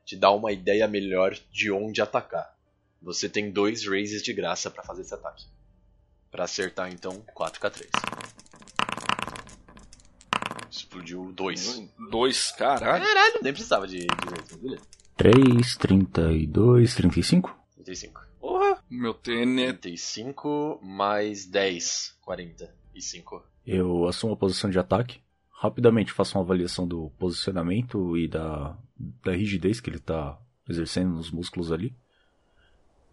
[0.06, 2.56] te dá uma ideia melhor de onde atacar.
[3.02, 5.46] Você tem dois raises de graça para fazer esse ataque.
[6.32, 7.88] Para acertar então 4k3.
[10.70, 11.90] Explodiu 2.
[12.10, 13.04] Dois, caralho.
[13.04, 14.84] Caralho, nem precisava de, de beleza.
[15.18, 17.56] 3, 32, 35?
[17.76, 18.22] 35.
[18.40, 18.84] Porra.
[18.90, 23.44] Meu TN é 35 mais 10, 45.
[23.66, 25.22] Eu assumo a posição de ataque.
[25.62, 28.78] Rapidamente faço uma avaliação do posicionamento e da,
[29.22, 31.94] da rigidez que ele está exercendo nos músculos ali.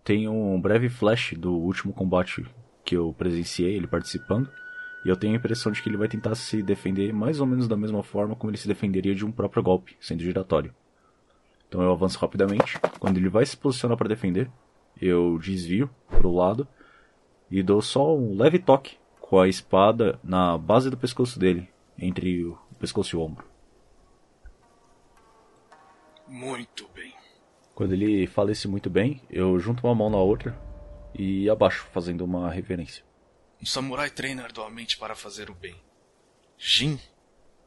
[0.04, 2.46] Tenho um breve flash do último combate
[2.84, 4.48] que eu presenciei, ele participando.
[5.04, 7.66] E eu tenho a impressão de que ele vai tentar se defender mais ou menos
[7.66, 10.72] da mesma forma como ele se defenderia de um próprio golpe, sendo giratório.
[11.66, 12.78] Então eu avanço rapidamente.
[13.00, 14.48] Quando ele vai se posicionar para defender,
[15.02, 16.68] eu desvio pro lado
[17.50, 22.44] e dou só um leve toque com a espada na base do pescoço dele, entre
[22.44, 23.56] o pescoço e o ombro.
[26.28, 27.14] muito bem.
[27.74, 30.58] Quando ele falece muito bem, eu junto uma mão na outra
[31.14, 33.04] e abaixo, fazendo uma reverência.
[33.60, 35.76] Um samurai treina arduamente para fazer o bem.
[36.58, 36.98] Jin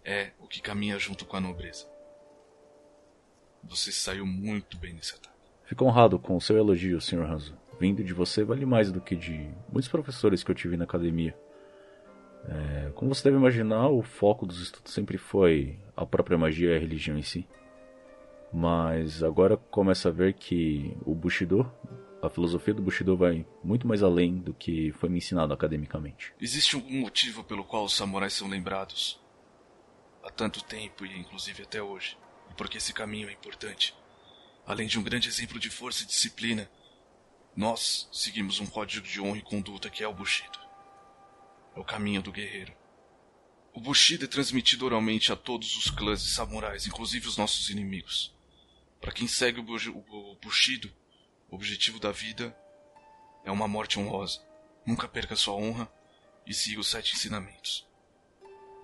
[0.03, 1.87] é o que caminha junto com a nobreza.
[3.63, 5.35] Você saiu muito bem nesse ataque.
[5.65, 7.29] Fico honrado com o seu elogio, Sr.
[7.29, 7.57] Hanzo.
[7.79, 11.37] Vindo de você vale mais do que de muitos professores que eu tive na academia.
[12.47, 16.77] É, como você deve imaginar, o foco dos estudos sempre foi a própria magia e
[16.77, 17.47] a religião em si.
[18.51, 21.71] Mas agora começa a ver que o Bushido,
[22.21, 26.33] a filosofia do Bushido vai muito mais além do que foi me ensinado academicamente.
[26.41, 29.19] Existe um motivo pelo qual os samurais são lembrados
[30.23, 32.17] há tanto tempo e inclusive até hoje.
[32.49, 33.95] E porque esse caminho é importante.
[34.65, 36.69] Além de um grande exemplo de força e disciplina,
[37.55, 40.68] nós seguimos um código de honra e conduta que é o Bushido.
[41.75, 42.73] É o caminho do guerreiro.
[43.73, 48.35] O Bushido é transmitido oralmente a todos os clãs de samurais, inclusive os nossos inimigos.
[48.99, 50.91] Para quem segue o Bushido,
[51.49, 52.55] o objetivo da vida
[53.45, 54.41] é uma morte honrosa.
[54.85, 55.89] Nunca perca sua honra
[56.45, 57.87] e siga os sete ensinamentos.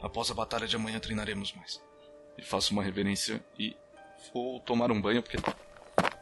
[0.02, 1.82] Após a batalha de amanhã treinaremos mais.
[2.38, 3.76] E faço uma reverência e
[4.34, 5.38] vou tomar um banho porque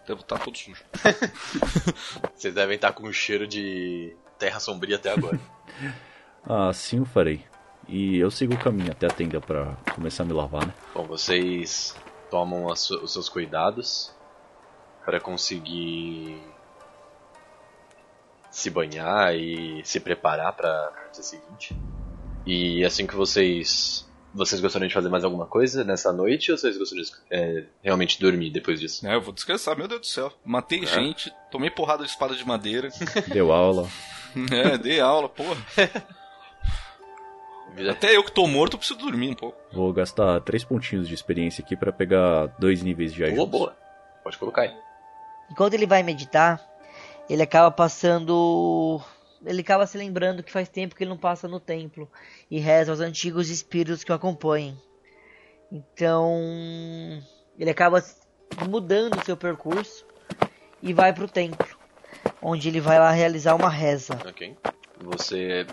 [0.07, 0.83] devo estar todo sujo.
[2.35, 5.39] Vocês devem estar com um cheiro de terra sombria até agora.
[6.45, 7.43] ah, sim, eu farei.
[7.87, 10.73] E eu sigo o caminho até a tenda para começar a me lavar, né?
[10.93, 11.95] Bom, vocês
[12.29, 14.13] tomam os seus cuidados
[15.05, 16.41] para conseguir
[18.49, 21.75] se banhar e se preparar para o dia seguinte.
[22.45, 26.77] E assim que vocês vocês gostariam de fazer mais alguma coisa nessa noite ou vocês
[26.77, 29.05] gostariam de é, realmente dormir depois disso?
[29.05, 30.33] É, eu vou descansar, meu Deus do céu.
[30.43, 30.87] Matei é.
[30.87, 32.89] gente, tomei porrada de espada de madeira.
[33.27, 33.87] Deu aula.
[34.51, 35.55] É, dei aula, porra.
[37.89, 39.57] Até eu que tô morto, eu preciso dormir um pouco.
[39.71, 43.45] Vou gastar três pontinhos de experiência aqui para pegar dois níveis de ajuda.
[43.45, 43.77] Boa, boa.
[44.23, 44.73] Pode colocar aí.
[45.51, 46.61] Enquanto ele vai meditar,
[47.29, 49.01] ele acaba passando.
[49.45, 52.09] Ele acaba se lembrando que faz tempo que ele não passa no templo
[52.49, 54.77] e reza aos antigos espíritos que o acompanhem.
[55.71, 56.39] Então,
[57.57, 58.01] ele acaba
[58.69, 60.05] mudando o seu percurso
[60.81, 61.67] e vai para o templo,
[62.41, 64.17] onde ele vai lá realizar uma reza.
[64.25, 64.55] Ok.
[65.01, 65.65] Você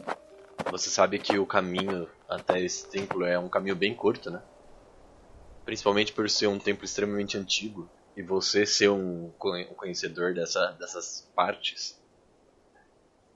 [0.70, 4.42] você sabe que o caminho até esse templo é um caminho bem curto, né?
[5.64, 9.30] Principalmente por ser um templo extremamente antigo e você ser um
[9.76, 12.00] conhecedor dessa, dessas partes,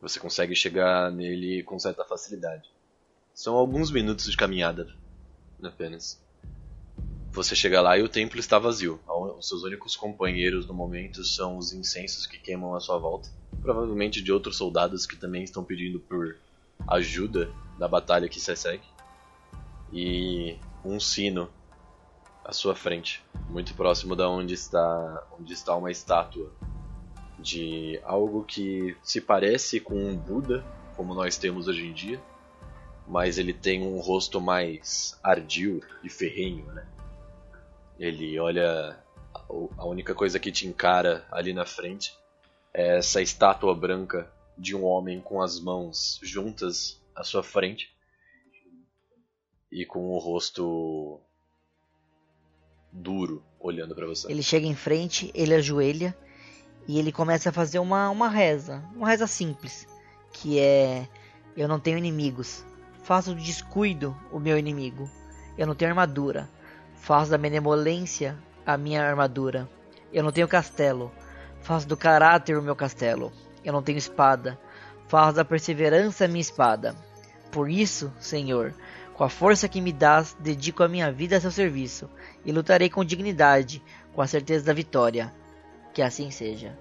[0.00, 2.70] você consegue chegar nele com certa facilidade.
[3.32, 4.88] São alguns minutos de caminhada
[5.62, 6.22] apenas.
[7.32, 9.00] Você chega lá e o templo está vazio.
[9.38, 13.28] Os seus únicos companheiros no momento são os incensos que queimam à sua volta.
[13.60, 16.36] Provavelmente de outros soldados que também estão pedindo por
[16.86, 18.84] ajuda da batalha que se segue.
[19.92, 21.48] E um sino
[22.44, 26.52] à sua frente, muito próximo da onde está, onde está uma estátua
[27.38, 30.64] de algo que se parece com um Buda,
[30.96, 32.20] como nós temos hoje em dia,
[33.06, 36.86] mas ele tem um rosto mais ardio e ferrenho, né?
[37.98, 38.98] Ele olha
[39.76, 42.16] a única coisa que te encara ali na frente
[42.72, 47.94] é essa estátua branca de um homem com as mãos juntas à sua frente
[49.70, 51.20] e com o rosto
[52.92, 54.30] duro olhando para você.
[54.30, 56.16] Ele chega em frente, ele ajoelha
[56.86, 59.86] e ele começa a fazer uma, uma reza, uma reza simples,
[60.32, 61.08] que é
[61.56, 62.64] eu não tenho inimigos,
[63.02, 65.10] faço do descuido o meu inimigo.
[65.56, 66.48] Eu não tenho armadura,
[66.96, 68.36] faço da benevolência
[68.66, 69.68] a minha armadura.
[70.12, 71.12] Eu não tenho castelo,
[71.60, 73.32] faço do caráter o meu castelo
[73.64, 74.58] eu não tenho espada.
[75.08, 76.94] Faz da perseverança minha espada.
[77.50, 78.74] Por isso, Senhor,
[79.14, 82.10] com a força que me dás, dedico a minha vida a seu serviço
[82.44, 85.32] e lutarei com dignidade, com a certeza da vitória.
[85.92, 86.76] Que assim seja.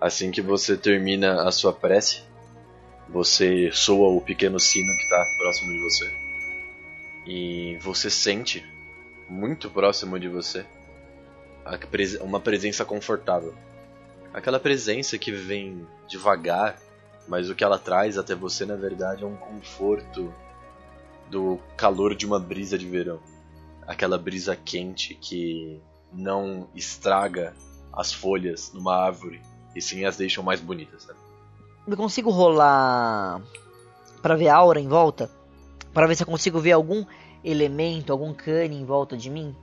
[0.00, 2.24] Assim que você termina a sua prece,
[3.08, 6.24] você soa o pequeno sino que está próximo de você.
[7.26, 8.64] E você sente,
[9.28, 10.66] muito próximo de você,
[12.20, 13.54] uma presença confortável.
[14.32, 16.78] Aquela presença que vem devagar,
[17.28, 20.32] mas o que ela traz até você na verdade é um conforto
[21.30, 23.20] do calor de uma brisa de verão.
[23.86, 25.80] Aquela brisa quente que
[26.12, 27.54] não estraga
[27.92, 29.40] as folhas numa árvore
[29.74, 31.06] e sim as deixam mais bonitas.
[31.06, 31.14] Né?
[31.86, 33.42] Eu consigo rolar
[34.22, 35.30] para ver a aura em volta?
[35.92, 37.04] Para ver se eu consigo ver algum
[37.44, 39.54] elemento, algum cane em volta de mim?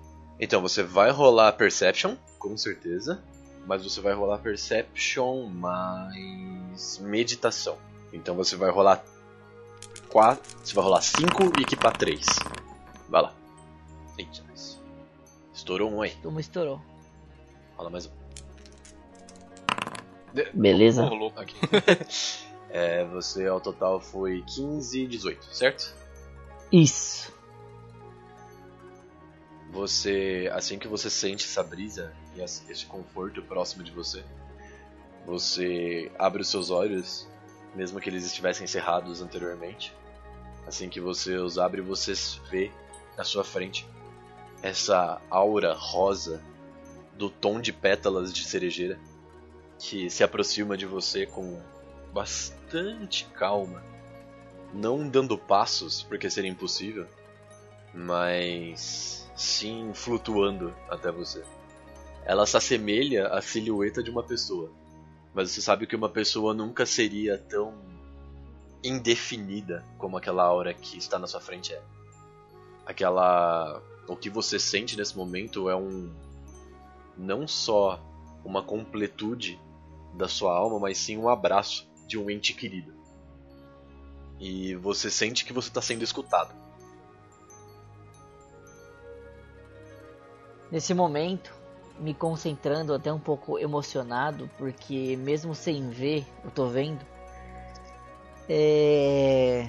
[0.42, 3.24] Então você vai rolar Perception, com certeza.
[3.68, 7.78] Mas você vai rolar Perception mais Meditação.
[8.12, 9.04] Então você vai rolar
[10.10, 10.58] 4.
[10.64, 12.26] Você vai rolar 5 e equipar 3.
[13.08, 13.34] Vai lá.
[14.18, 14.44] Eita,
[15.54, 16.18] Estourou um aí.
[16.24, 16.82] Uma estourou.
[17.78, 18.12] Rola mais um.
[20.54, 21.04] Beleza.
[21.04, 21.56] Rolou aqui.
[22.74, 25.94] É, você ao total foi 15 e 18, certo?
[26.72, 27.31] Isso.
[29.72, 34.24] Você, assim que você sente essa brisa e esse conforto próximo de você,
[35.26, 37.28] você abre os seus olhos,
[37.74, 39.94] mesmo que eles estivessem cerrados anteriormente.
[40.68, 42.14] Assim que você os abre, você
[42.50, 42.70] vê
[43.18, 43.88] na sua frente
[44.62, 46.42] essa aura rosa
[47.18, 49.00] do tom de pétalas de cerejeira
[49.80, 51.60] que se aproxima de você com
[52.14, 53.84] bastante calma,
[54.74, 57.08] não dando passos porque seria impossível,
[57.94, 61.44] mas sim flutuando até você.
[62.24, 64.72] Ela se assemelha à silhueta de uma pessoa,
[65.34, 67.74] mas você sabe que uma pessoa nunca seria tão
[68.84, 71.82] indefinida como aquela aura que está na sua frente é.
[72.86, 76.14] Aquela o que você sente nesse momento é um
[77.18, 78.00] não só
[78.44, 79.60] uma completude
[80.14, 82.94] da sua alma, mas sim um abraço de um ente querido.
[84.40, 86.54] E você sente que você está sendo escutado.
[90.72, 91.54] Nesse momento,
[92.00, 97.06] me concentrando até um pouco emocionado, porque mesmo sem ver, eu tô vendo.
[98.48, 99.68] É...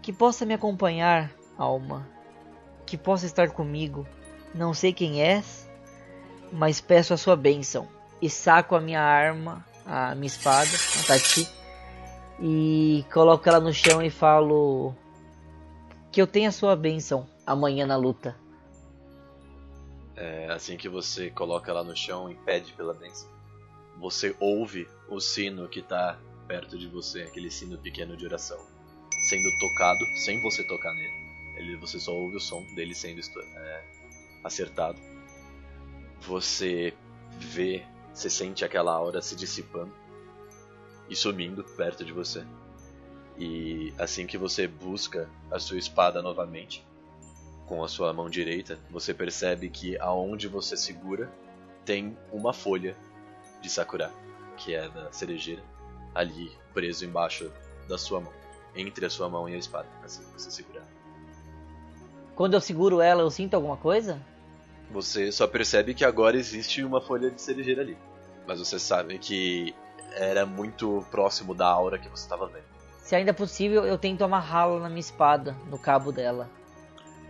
[0.00, 2.08] Que possa me acompanhar, alma.
[2.86, 4.06] Que possa estar comigo.
[4.54, 5.68] Não sei quem és,
[6.52, 7.88] mas peço a sua bênção.
[8.22, 11.48] E saco a minha arma, a minha espada, a Tati,
[12.40, 14.94] e coloco ela no chão e falo
[16.10, 18.34] que eu tenha a sua bênção amanhã na luta.
[20.20, 23.28] É, assim que você coloca ela no chão e pede pela bênção,
[24.00, 28.58] você ouve o sino que está perto de você, aquele sino pequeno de oração,
[29.28, 31.28] sendo tocado sem você tocar nele.
[31.56, 33.84] Ele, você só ouve o som dele sendo é,
[34.42, 34.98] acertado.
[36.22, 36.92] Você
[37.38, 39.94] vê, você sente aquela aura se dissipando
[41.08, 42.44] e sumindo perto de você.
[43.38, 46.84] E assim que você busca a sua espada novamente,
[47.68, 51.30] com a sua mão direita, você percebe que aonde você segura
[51.84, 52.96] tem uma folha
[53.60, 54.10] de sakura,
[54.56, 55.62] que é da cerejeira,
[56.14, 57.52] ali preso embaixo
[57.86, 58.32] da sua mão,
[58.74, 60.86] entre a sua mão e a espada, assim que você segurar.
[62.34, 64.18] Quando eu seguro ela, eu sinto alguma coisa?
[64.90, 67.98] Você só percebe que agora existe uma folha de cerejeira ali,
[68.46, 69.74] mas você sabe que
[70.12, 72.64] era muito próximo da aura que você estava vendo.
[73.02, 76.48] Se ainda é possível, eu tento amarrá-la na minha espada, no cabo dela.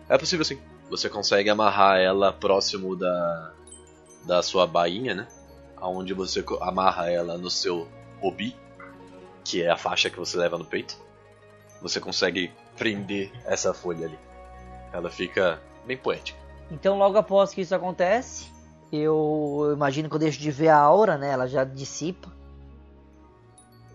[0.08, 0.58] É possível sim.
[0.88, 3.52] Você consegue amarrar ela próximo da,
[4.24, 5.28] da sua bainha, né?
[5.80, 7.86] Onde você amarra ela no seu
[8.22, 8.56] obi,
[9.44, 10.96] que é a faixa que você leva no peito.
[11.82, 14.18] Você consegue prender essa folha ali.
[14.92, 16.38] Ela fica bem poética.
[16.70, 18.50] Então, logo após que isso acontece,
[18.92, 21.30] eu, eu imagino que eu deixo de ver a aura, né?
[21.30, 22.28] Ela já dissipa.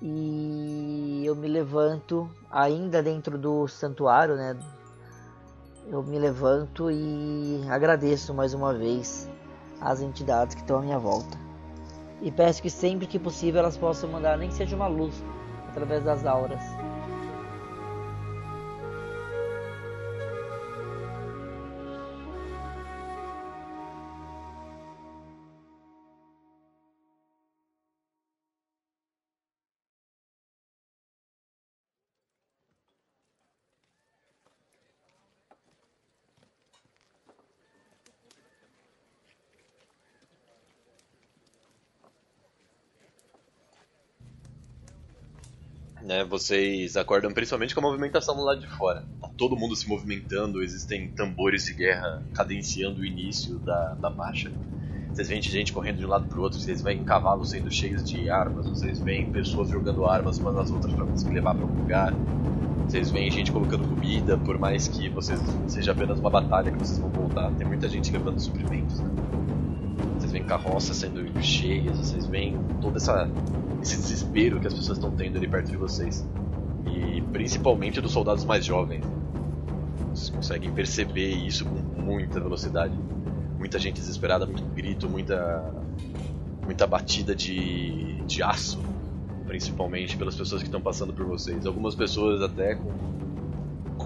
[0.02, 4.58] E eu me levanto ainda dentro do santuário, né?
[5.90, 9.30] Eu me levanto e agradeço mais uma vez
[9.82, 11.38] as entidades que estão à minha volta.
[12.22, 15.14] E peço que sempre que possível elas possam mandar nem que seja uma luz
[15.68, 16.64] através das auras.
[46.14, 46.24] Né?
[46.24, 49.04] Vocês acordam principalmente com a movimentação do lado de fora.
[49.20, 54.52] Tá todo mundo se movimentando, existem tambores de guerra cadenciando o início da, da marcha.
[55.10, 58.04] Vocês veem gente correndo de um lado para o outro, vocês veem cavalos sendo cheios
[58.04, 61.82] de armas, vocês veem pessoas jogando armas umas nas outras para conseguir levar para algum
[61.82, 62.14] lugar.
[62.88, 66.98] Vocês veem gente colocando comida, por mais que vocês seja apenas uma batalha que vocês
[67.00, 67.52] vão voltar.
[67.54, 69.10] Tem muita gente levando suprimentos, né?
[70.48, 73.30] Carroças sendo cheias, vocês veem toda essa
[73.82, 76.26] esse desespero que as pessoas estão tendo ali perto de vocês.
[76.86, 79.06] E principalmente dos soldados mais jovens.
[80.14, 82.98] Vocês conseguem perceber isso com muita velocidade.
[83.58, 85.64] Muita gente desesperada, muito grito, muita
[86.66, 88.80] muita batida de, de aço,
[89.46, 91.66] principalmente pelas pessoas que estão passando por vocês.
[91.66, 92.92] Algumas pessoas até com,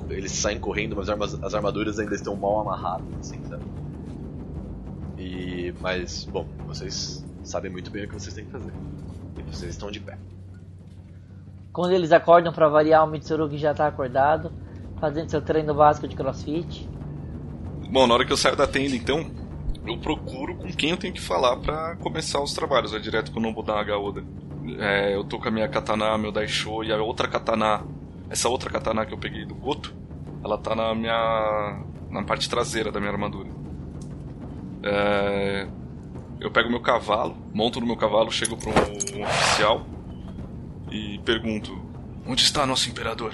[0.09, 3.39] eles saem correndo, mas as armaduras ainda estão mal amarradas, assim?
[5.67, 8.71] E mas bom, vocês sabem muito bem o que vocês têm que fazer.
[9.47, 10.17] Vocês estão de pé.
[11.73, 14.51] Quando eles acordam para variar, o Mitsurugi já está acordado,
[14.99, 16.89] fazendo seu treino básico de crossfit.
[17.91, 19.29] Bom, na hora que eu saio da tenda, então,
[19.85, 22.93] eu procuro com quem eu tenho que falar para começar os trabalhos.
[22.93, 24.23] É direto com o Nobunaga Oda.
[24.79, 27.83] É, eu tô com a minha katana, meu daisho e a outra katana,
[28.29, 29.93] essa outra katana que eu peguei do Goto,
[30.43, 33.66] ela tá na minha na parte traseira da minha armadura.
[34.83, 35.67] É,
[36.39, 39.85] eu pego meu cavalo, monto no meu cavalo, chego para um, um oficial
[40.91, 41.77] e pergunto:
[42.25, 43.33] Onde está nosso imperador?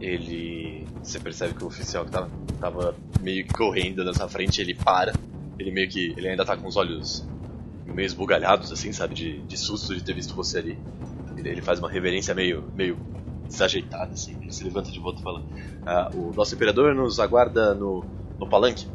[0.00, 0.86] Ele.
[1.02, 4.74] Você percebe que o oficial que tava, tava meio que correndo na sua frente, ele
[4.74, 5.12] para.
[5.58, 6.14] Ele meio que.
[6.16, 7.26] Ele ainda tá com os olhos
[7.86, 9.14] meio esbugalhados, assim, sabe?
[9.14, 10.78] De, de susto de ter visto você ali.
[11.36, 12.98] Ele, ele faz uma reverência meio, meio
[13.46, 14.36] desajeitada, assim.
[14.40, 15.42] Ele se levanta de volta e fala:
[15.84, 18.04] ah, O nosso imperador nos aguarda no,
[18.38, 18.86] no palanque.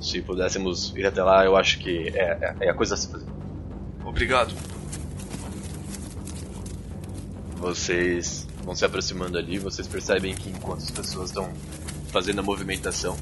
[0.00, 3.08] Se pudéssemos ir até lá, eu acho que é, é, é a coisa a se
[3.08, 3.26] fazer.
[4.04, 4.54] Obrigado.
[7.56, 11.52] Vocês vão se aproximando ali, vocês percebem que enquanto as pessoas estão
[12.08, 13.16] fazendo a movimentação,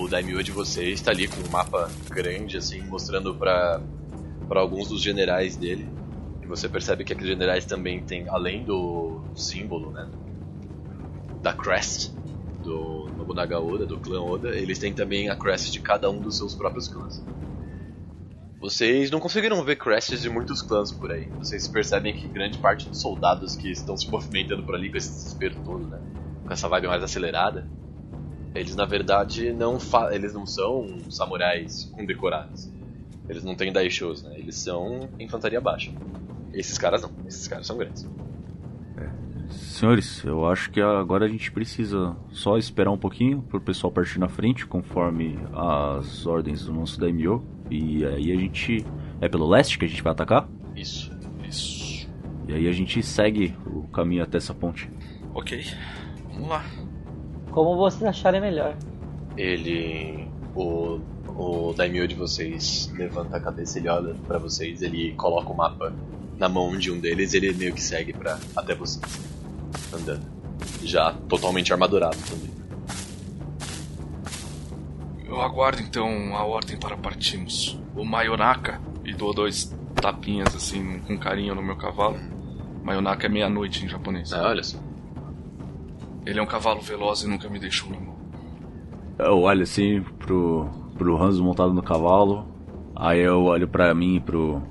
[0.00, 3.80] o daimyo de vocês está ali com um mapa grande, assim, mostrando para
[4.48, 5.86] para alguns dos generais dele.
[6.42, 10.08] E você percebe que aqueles generais também têm, além do símbolo, né,
[11.42, 12.10] da crest
[12.68, 16.36] do Nobunaga Oda, do clã Oda, eles têm também a crest de cada um dos
[16.36, 17.24] seus próprios clãs.
[18.60, 21.28] Vocês não conseguiram ver crests de muitos clãs por aí.
[21.38, 25.08] Vocês percebem que grande parte dos soldados que estão se movimentando por ali com esse
[25.08, 25.98] desespero todo, né?
[26.44, 27.66] Com essa vibe mais acelerada,
[28.54, 29.78] eles na verdade não
[30.10, 32.68] eles não são samurais condecorados.
[33.28, 34.38] Eles não têm daishos, né?
[34.38, 35.90] Eles são infantaria baixa.
[36.52, 38.04] Esses caras não, esses caras são grandes.
[39.50, 43.92] Senhores, eu acho que agora a gente precisa só esperar um pouquinho para o pessoal
[43.92, 47.42] partir na frente, conforme as ordens do nosso daimyo.
[47.70, 48.84] E aí a gente.
[49.20, 50.48] É pelo leste que a gente vai atacar?
[50.76, 51.10] Isso.
[51.48, 52.08] Isso.
[52.46, 54.90] E aí a gente segue o caminho até essa ponte.
[55.34, 55.64] Ok.
[56.32, 56.64] Vamos lá.
[57.50, 58.76] Como vocês acharem melhor.
[59.36, 60.28] Ele.
[60.54, 61.00] O,
[61.36, 65.92] o daimyo de vocês levanta a cabeça, ele olha para vocês, ele coloca o mapa
[66.38, 69.37] na mão de um deles ele meio que segue para até vocês.
[69.92, 70.26] Andando.
[70.82, 72.50] Já totalmente armadurado também.
[75.26, 77.78] Eu aguardo então a ordem para partirmos.
[77.94, 82.18] O Mayonaka e dou dois tapinhas assim com carinho no meu cavalo.
[82.82, 84.32] Mayonaka é meia-noite em japonês.
[84.32, 84.78] Ah, olha só.
[86.24, 88.16] Ele é um cavalo veloz e nunca me deixou na mão.
[89.18, 92.46] Eu olho assim pro, pro Hanzo montado no cavalo.
[92.94, 94.62] Aí eu olho pra mim e pro.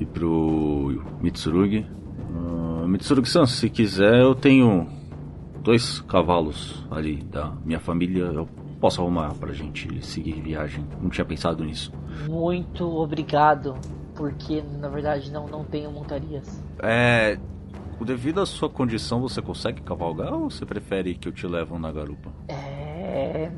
[0.00, 1.86] e pro Mitsurugi.
[2.30, 4.88] Uh, Mitsurugi-san, se quiser eu tenho
[5.60, 8.24] dois cavalos ali da minha família.
[8.24, 8.48] Eu
[8.80, 10.86] posso arrumar pra gente seguir viagem.
[11.00, 11.92] Não tinha pensado nisso.
[12.28, 13.76] Muito obrigado,
[14.14, 16.62] porque na verdade não, não tenho montarias.
[16.80, 17.38] É.
[18.00, 21.90] Devido à sua condição, você consegue cavalgar ou você prefere que eu te leve na
[21.90, 22.30] garupa?
[22.46, 23.50] É.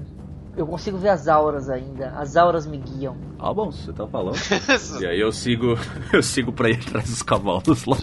[0.56, 2.10] Eu consigo ver as auras ainda.
[2.10, 3.16] As auras me guiam.
[3.38, 4.36] Ah, bom, você tá falando.
[5.00, 5.76] e aí eu sigo.
[6.12, 7.96] Eu sigo pra ir atrás dos cavalos lá.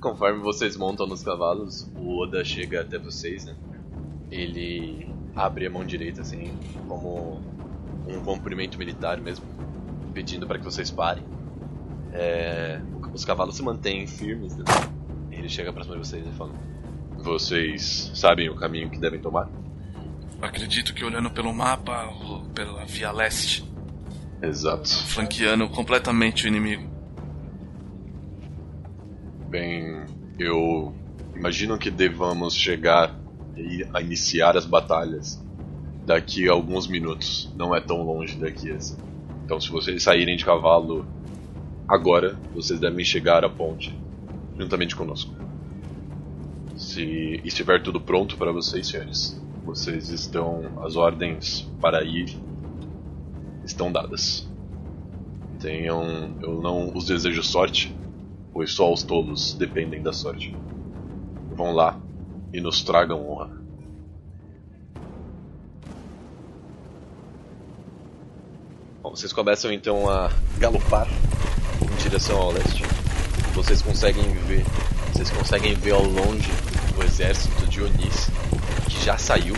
[0.00, 3.56] Conforme vocês montam nos cavalos, o Oda chega até vocês, né?
[4.30, 6.52] Ele abre a mão direita assim,
[6.86, 7.40] como
[8.06, 9.44] um cumprimento militar mesmo,
[10.14, 11.24] pedindo para que vocês parem.
[12.12, 12.80] É,
[13.12, 14.56] os cavalos se mantêm firmes.
[14.56, 14.64] Né?
[15.30, 16.52] Ele chega próximo de vocês e fala:
[17.18, 19.48] Vocês sabem o caminho que devem tomar?
[20.40, 22.08] Acredito que olhando pelo mapa,
[22.54, 23.64] pela via leste,
[24.40, 24.88] Exato.
[24.88, 26.97] flanqueando completamente o inimigo.
[29.48, 30.04] Bem,
[30.38, 30.94] eu
[31.34, 33.18] imagino que devamos chegar
[33.94, 35.42] a iniciar as batalhas
[36.04, 37.50] daqui a alguns minutos.
[37.56, 38.98] Não é tão longe daqui assim.
[39.44, 41.06] Então, se vocês saírem de cavalo
[41.88, 43.98] agora, vocês devem chegar à ponte
[44.58, 45.34] juntamente conosco.
[46.76, 50.82] Se estiver tudo pronto para vocês, senhores, vocês estão.
[50.84, 52.36] As ordens para ir
[53.64, 54.46] estão dadas.
[55.58, 56.36] Tenham.
[56.42, 57.96] Eu não os desejo sorte,
[58.58, 60.52] pois só os tolos dependem da sorte.
[61.54, 61.96] Vão lá
[62.52, 63.56] e nos tragam honra.
[69.00, 71.06] Bom, vocês começam então a galopar
[71.80, 72.82] em direção ao leste.
[73.54, 74.64] Vocês conseguem ver,
[75.12, 76.50] vocês conseguem ver ao longe
[76.98, 78.28] o exército de Onis
[78.90, 79.54] que já saiu.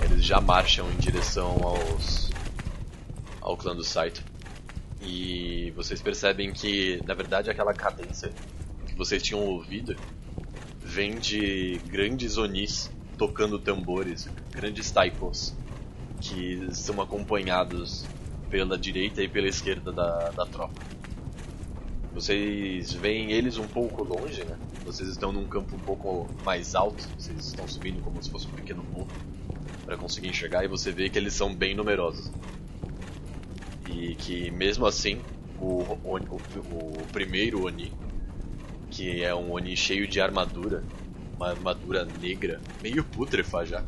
[0.00, 2.30] Eles já marcham em direção aos
[3.40, 4.31] ao clã do Saito.
[5.04, 8.32] E vocês percebem que, na verdade, aquela cadência
[8.86, 9.96] que vocês tinham ouvido
[10.80, 12.88] vem de grandes Onis
[13.18, 15.54] tocando tambores, grandes taikos,
[16.20, 18.06] que são acompanhados
[18.48, 20.80] pela direita e pela esquerda da, da tropa.
[22.14, 24.56] Vocês veem eles um pouco longe, né?
[24.84, 28.52] Vocês estão num campo um pouco mais alto, vocês estão subindo como se fosse um
[28.52, 29.08] pequeno morro
[29.84, 32.30] para conseguir enxergar e você vê que eles são bem numerosos.
[33.88, 35.20] E que mesmo assim,
[35.58, 37.92] o, o, o, primeiro Oni,
[38.90, 40.82] que é um Oni cheio de armadura,
[41.36, 43.84] uma armadura negra, meio putrefa já.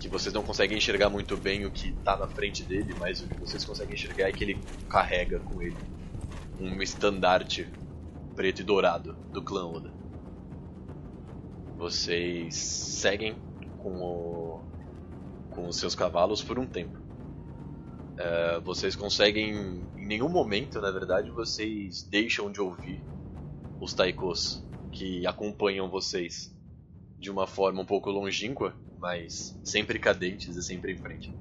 [0.00, 3.28] Que vocês não conseguem enxergar muito bem o que tá na frente dele, mas o
[3.28, 5.76] que vocês conseguem enxergar é que ele carrega com ele
[6.58, 7.66] um estandarte
[8.34, 9.92] preto e dourado do clã Oda.
[11.76, 13.34] Vocês seguem
[13.78, 14.60] com, o,
[15.50, 17.01] com os seus cavalos por um tempo.
[18.18, 19.50] É, vocês conseguem,
[19.96, 23.02] em nenhum momento, na verdade, vocês deixam de ouvir
[23.80, 26.54] os taikos que acompanham vocês
[27.18, 31.32] de uma forma um pouco longínqua, mas sempre cadentes e sempre em frente.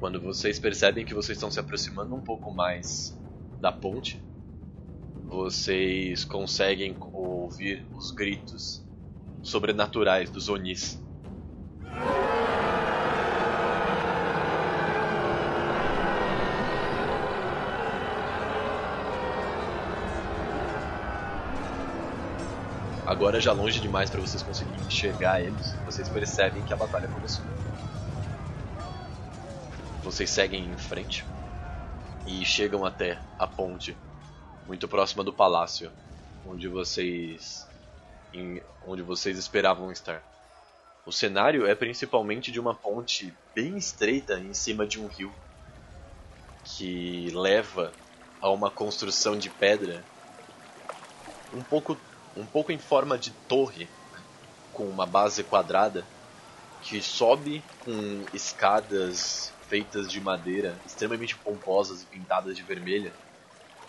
[0.00, 3.16] Quando vocês percebem que vocês estão se aproximando um pouco mais
[3.60, 4.20] da ponte,
[5.28, 8.82] vocês conseguem ouvir os gritos
[9.42, 10.98] sobrenaturais dos Onis.
[23.18, 27.44] Agora já longe demais para vocês conseguirem enxergar eles, vocês percebem que a batalha começou.
[30.04, 31.24] Vocês seguem em frente
[32.24, 33.96] e chegam até a ponte,
[34.68, 35.90] muito próxima do palácio,
[36.46, 37.66] onde vocês
[38.32, 40.22] em, onde vocês esperavam estar.
[41.04, 45.34] O cenário é principalmente de uma ponte bem estreita em cima de um rio,
[46.62, 47.90] que leva
[48.40, 50.04] a uma construção de pedra
[51.52, 51.96] um pouco,
[52.38, 53.88] um pouco em forma de torre,
[54.72, 56.04] com uma base quadrada,
[56.82, 63.12] que sobe com escadas feitas de madeira, extremamente pomposas e pintadas de vermelha,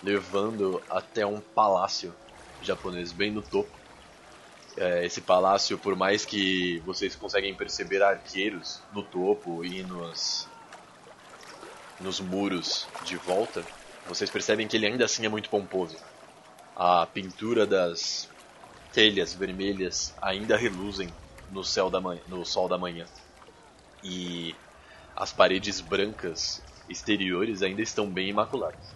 [0.04, 2.14] levando até um palácio
[2.62, 3.70] japonês bem no topo.
[4.78, 10.48] É, esse palácio, por mais que vocês conseguem perceber arqueiros no topo e nos
[12.00, 13.62] nos muros de volta,
[14.08, 15.98] vocês percebem que ele ainda assim é muito pomposo.
[16.74, 18.29] A pintura das
[18.94, 21.10] telhas vermelhas ainda reluzem
[21.52, 23.06] no céu da manhã, no sol da manhã.
[24.04, 24.56] E
[25.16, 28.94] as paredes brancas exteriores ainda estão bem imaculadas.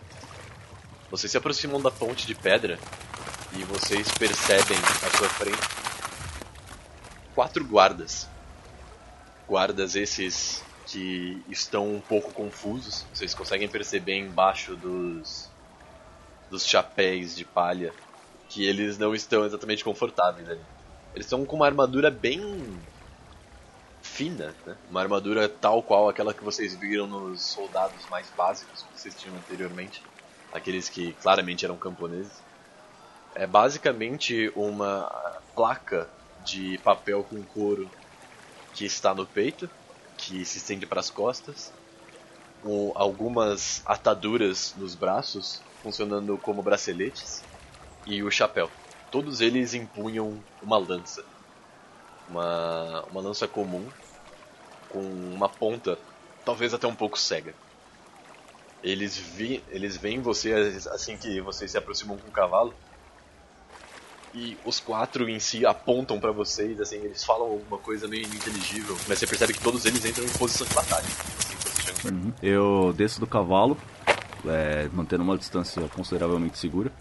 [1.10, 2.80] Vocês se aproximam da ponte de pedra
[3.54, 5.84] e vocês percebem à sua frente
[7.36, 8.28] quatro guardas.
[9.48, 13.06] Guardas esses que estão um pouco confusos.
[13.14, 15.52] Vocês conseguem perceber embaixo dos
[16.50, 17.92] dos chapéus de palha
[18.54, 20.62] que eles não estão exatamente confortáveis ali.
[21.16, 22.80] Eles estão com uma armadura bem
[24.00, 24.78] fina, né?
[24.92, 29.36] uma armadura tal qual aquela que vocês viram nos soldados mais básicos que vocês tinham
[29.36, 30.04] anteriormente,
[30.54, 32.32] aqueles que claramente eram camponeses.
[33.34, 36.08] É basicamente uma placa
[36.46, 37.90] de papel com couro
[38.76, 39.68] que está no peito,
[40.16, 41.74] que se estende para as costas,
[42.62, 47.44] com algumas ataduras nos braços, funcionando como braceletes,
[48.06, 48.70] e o chapéu.
[49.12, 51.24] Todos eles empunham uma lança
[52.30, 53.86] uma, uma lança comum
[54.90, 55.98] com uma ponta
[56.46, 57.54] talvez até um pouco cega.
[58.84, 60.54] Eles, vi, eles veem você
[60.92, 62.74] assim que vocês se aproximam com o cavalo
[64.34, 68.98] e os quatro em si apontam para vocês, assim, eles falam alguma coisa meio ininteligível,
[69.08, 71.06] mas você percebe que todos eles entram em posição de batalha.
[71.06, 72.34] Assim, uhum.
[72.42, 73.78] Eu desço do cavalo,
[74.48, 76.92] é, mantendo uma distância consideravelmente segura.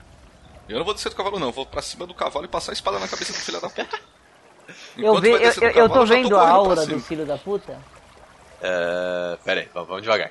[0.68, 2.74] Eu não vou descer do cavalo não, vou pra cima do cavalo e passar a
[2.74, 3.88] espada na cabeça do filho da puta.
[4.96, 7.78] eu, ve, eu, eu, eu tô vendo tô a aura do filho da puta?
[8.62, 10.30] Uh, pera aí, vamos devagar.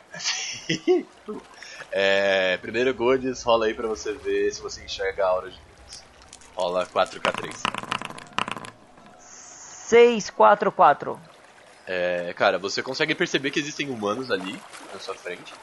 [1.91, 6.03] é, primeiro Godes, rola aí pra você ver se você enxerga a aura de Godes.
[6.55, 7.53] Rola 4k3.
[9.19, 11.19] 644.
[11.85, 14.57] É, cara, você consegue perceber que existem humanos ali
[14.93, 15.53] na sua frente,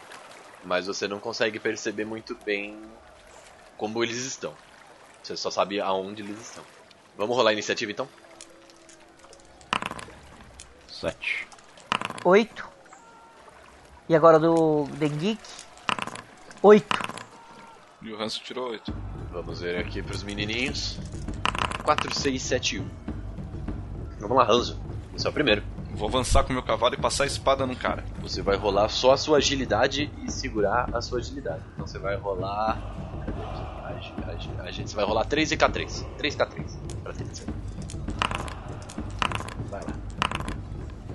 [0.62, 2.78] mas você não consegue perceber muito bem
[3.78, 4.52] como eles estão.
[5.22, 6.64] Você só sabe aonde eles estão.
[7.16, 8.08] Vamos rolar a iniciativa então?
[10.88, 11.46] Sete.
[12.24, 12.68] Oito.
[14.08, 15.40] E agora do The Geek.
[16.62, 16.98] Oito.
[18.02, 18.92] E o Hanso tirou oito.
[19.30, 20.98] Vamos ver aqui pros menininhos.
[21.84, 22.88] 4, 6, 7, 1.
[24.20, 24.80] Vamos lá, Hanzo.
[25.14, 25.62] Esse é o primeiro.
[25.92, 28.04] Vou avançar com meu cavalo e passar a espada no cara.
[28.20, 31.62] Você vai rolar só a sua agilidade e segurar a sua agilidade.
[31.72, 33.07] Então você vai rolar.
[33.98, 36.04] A, a, a, gente vai rolar 3 e K3.
[36.18, 36.64] 3K3
[37.02, 37.26] pra ter
[39.70, 39.92] Vai lá.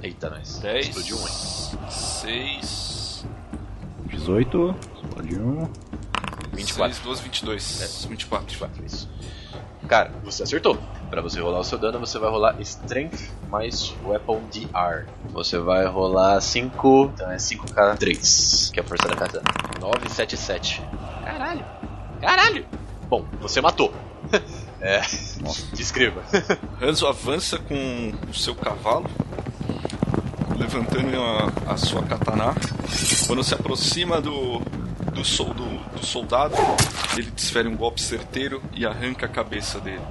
[0.02, 0.60] Eita, nós.
[0.60, 0.88] 10.
[0.88, 1.90] Explodiu um, hein?
[1.90, 3.26] 6.
[4.06, 4.76] 18.
[4.96, 5.70] Explodiu um.
[6.54, 6.94] 24.
[6.94, 7.82] 6, 12, 22.
[7.82, 8.08] É.
[8.10, 8.46] 24.
[8.48, 9.10] 24, isso.
[9.88, 10.78] Cara, você acertou.
[11.10, 15.06] Pra você rolar o seu dano, você vai rolar Strength mais Weapon DR.
[15.30, 17.12] Você vai rolar 5.
[17.14, 19.44] Então é 5k3, que é a força da katana.
[19.80, 20.82] 977.
[21.24, 21.83] Caralho!
[22.24, 22.66] Caralho!
[23.10, 23.94] Bom, você matou.
[24.80, 25.02] é.
[25.74, 26.24] Descreva.
[26.82, 29.10] Hanzo avança com o seu cavalo,
[30.58, 32.56] levantando a, a sua katana.
[33.28, 34.60] Quando se aproxima do,
[35.14, 35.66] do, sol, do,
[36.00, 36.56] do soldado,
[37.18, 40.02] ele desfere um golpe certeiro e arranca a cabeça dele.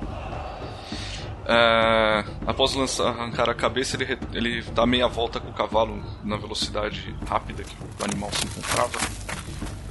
[1.47, 6.37] É, após lançar, arrancar a cabeça, ele, ele dá meia volta com o cavalo na
[6.37, 8.99] velocidade rápida que o animal se encontrava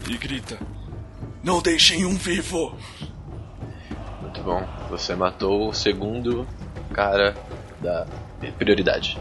[0.07, 0.59] e grita:
[1.43, 2.75] Não deixem um vivo!
[4.21, 4.63] Muito bom.
[4.89, 6.47] Você matou o segundo
[6.93, 7.35] cara
[7.79, 8.05] da
[8.59, 9.17] prioridade.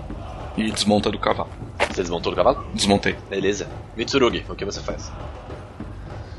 [0.56, 1.48] E desmonta do cavalo.
[1.88, 2.66] Você desmontou do cavalo?
[2.74, 3.16] Desmontei.
[3.30, 3.68] Beleza.
[3.96, 5.10] Mitsurugi, o que você faz?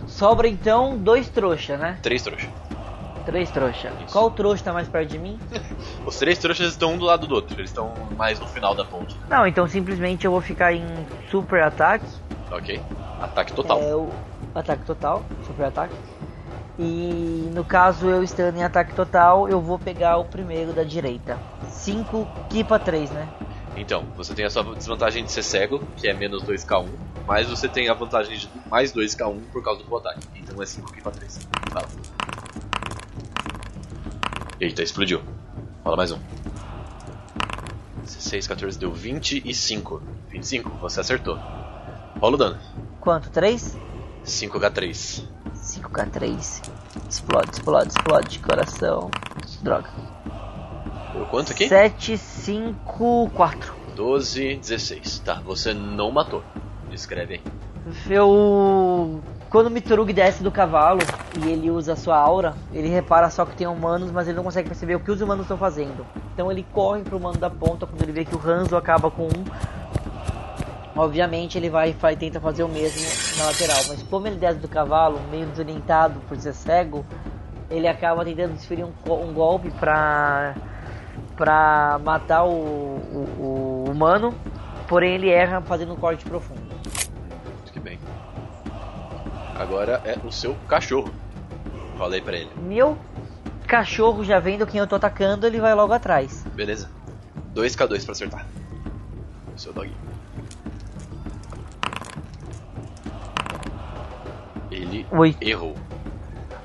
[0.05, 1.97] Sobra então dois trouxa, né?
[2.03, 2.49] Três trouxas.
[3.25, 3.91] Três trouxa.
[4.11, 5.39] Qual trouxa tá mais perto de mim?
[6.05, 8.85] Os três trouxas estão um do lado do outro, eles estão mais no final da
[8.85, 9.15] ponte.
[9.29, 10.85] Não, então simplesmente eu vou ficar em
[11.29, 12.05] super ataque.
[12.51, 12.79] Ok.
[13.19, 13.81] Ataque total.
[13.81, 14.09] É o
[14.53, 15.95] ataque total, super ataque.
[16.79, 21.37] E no caso eu estando em ataque total, eu vou pegar o primeiro da direita.
[21.69, 23.27] 5 Kipa 3, né?
[23.75, 26.87] Então, você tem a sua desvantagem de ser cego, que é menos 2k1,
[27.25, 30.27] mas você tem a vantagem de mais 2k1 por causa do ataque.
[30.35, 31.47] Então é 5 Kipa 3.
[31.71, 31.87] Fala.
[34.59, 35.21] Eita, explodiu.
[35.83, 36.19] Rola mais um.
[38.03, 40.01] 16, 14 deu 25.
[40.29, 41.35] 25, você acertou.
[42.19, 42.59] Rola o dano.
[42.99, 43.29] Quanto?
[43.29, 43.77] 3?
[44.25, 45.23] 5K3.
[45.55, 46.69] 5K3.
[47.09, 48.39] Explode, explode, explode.
[48.39, 49.11] Coração.
[49.61, 49.89] Droga.
[51.13, 51.67] Deu quanto aqui?
[51.67, 53.73] 7, 5, 4.
[53.95, 55.19] 12, 16.
[55.19, 56.43] Tá, você não matou.
[56.91, 57.41] Escreve aí.
[58.09, 59.21] Eu.
[59.49, 61.01] Quando o Mitsurugi desce do cavalo
[61.43, 64.45] e ele usa a sua aura, ele repara só que tem humanos, mas ele não
[64.45, 66.05] consegue perceber o que os humanos estão fazendo.
[66.33, 69.23] Então ele corre pro humano da ponta quando ele vê que o Hanzo acaba com
[69.23, 69.43] um.
[70.95, 73.01] Obviamente ele vai e tenta fazer o mesmo
[73.37, 77.05] na lateral, mas como ele desce do cavalo, meio desorientado por ser cego,
[77.69, 80.53] ele acaba tentando desferir um, um golpe pra,
[81.37, 84.33] pra matar o, o, o humano,
[84.87, 86.61] porém ele erra fazendo um corte profundo.
[87.71, 87.97] Que bem.
[89.55, 91.13] Agora é o seu cachorro.
[91.97, 92.49] Falei pra ele.
[92.57, 92.97] Meu
[93.65, 96.43] cachorro já vendo quem eu tô atacando, ele vai logo atrás.
[96.53, 96.89] Beleza.
[97.55, 98.45] 2k2 pra acertar.
[99.55, 99.89] O seu dog.
[104.81, 105.35] Ele Oi.
[105.39, 105.75] errou.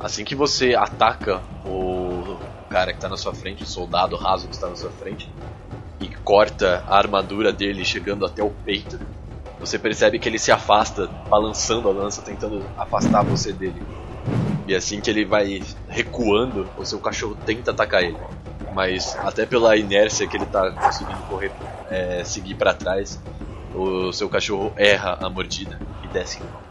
[0.01, 2.39] Assim que você ataca o
[2.71, 5.31] cara que tá na sua frente, o soldado raso que está na sua frente,
[6.01, 8.99] e corta a armadura dele chegando até o peito,
[9.59, 13.83] você percebe que ele se afasta, balançando a lança, tentando afastar você dele.
[14.67, 18.19] E assim que ele vai recuando, o seu cachorro tenta atacar ele.
[18.75, 21.53] Mas até pela inércia que ele tá conseguindo correr,
[21.89, 23.19] é, seguir para trás,
[23.75, 26.66] o seu cachorro erra a mordida e desce em.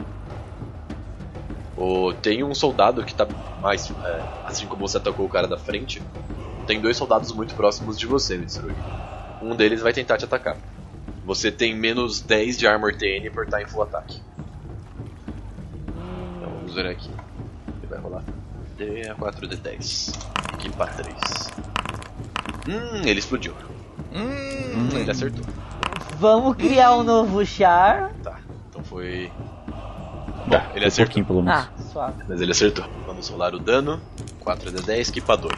[1.78, 3.28] O, tem um soldado que tá
[3.61, 3.91] mais.
[3.91, 6.01] É, assim como você atacou o cara da frente,
[6.65, 8.76] tem dois soldados muito próximos de você, Mitsurugi.
[9.41, 10.57] Um deles vai tentar te atacar.
[11.26, 14.21] Você tem menos 10 de armor TN por estar em full ataque.
[16.38, 17.09] Então vamos ver aqui.
[17.80, 18.23] Ele vai rolar.
[18.80, 20.15] D4D10.
[20.53, 21.15] Equipa 3.
[22.67, 23.53] Hum, ele explodiu.
[24.13, 25.45] Hum, Ele acertou.
[26.19, 28.11] Vamos criar um novo char.
[28.23, 29.32] Tá, então foi.
[30.48, 31.06] Bom, ele foi acertou.
[31.06, 31.60] pouquinho pelo menos.
[31.60, 32.24] Ah, suave.
[32.28, 32.86] Mas ele acertou.
[33.06, 34.02] Vamos rolar o dano.
[34.43, 35.54] 4d10, equipa 2.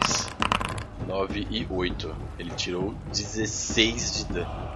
[1.05, 2.15] 9 e 8.
[2.39, 4.67] Ele tirou 16 de dano.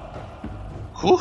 [1.03, 1.19] Uh!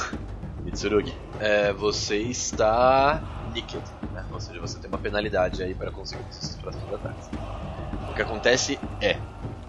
[0.64, 3.20] Mitsurugi, é, você está
[3.54, 3.82] naked,
[4.12, 4.24] né?
[4.30, 7.28] Ou seja, você tem uma penalidade aí para conseguir os seus próximos ataques.
[8.10, 9.16] O que acontece é,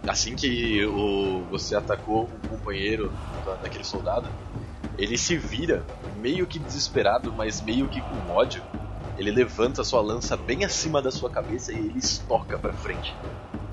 [0.06, 3.10] assim que o, você atacou um companheiro
[3.46, 4.28] da- daquele soldado,
[4.98, 5.82] ele se vira
[6.20, 8.62] meio que desesperado, mas meio que com ódio.
[9.22, 13.16] Ele levanta sua lança bem acima da sua cabeça e ele estoca para frente.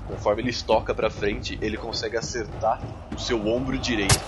[0.05, 2.79] Conforme ele estoca para frente, ele consegue acertar
[3.11, 4.19] o seu ombro direito.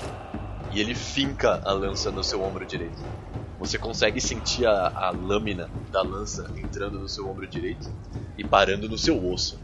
[0.72, 2.98] E ele finca a lança no seu ombro direito.
[3.60, 7.88] Você consegue sentir a, a lâmina da lança entrando no seu ombro direito
[8.36, 9.60] e parando no seu osso.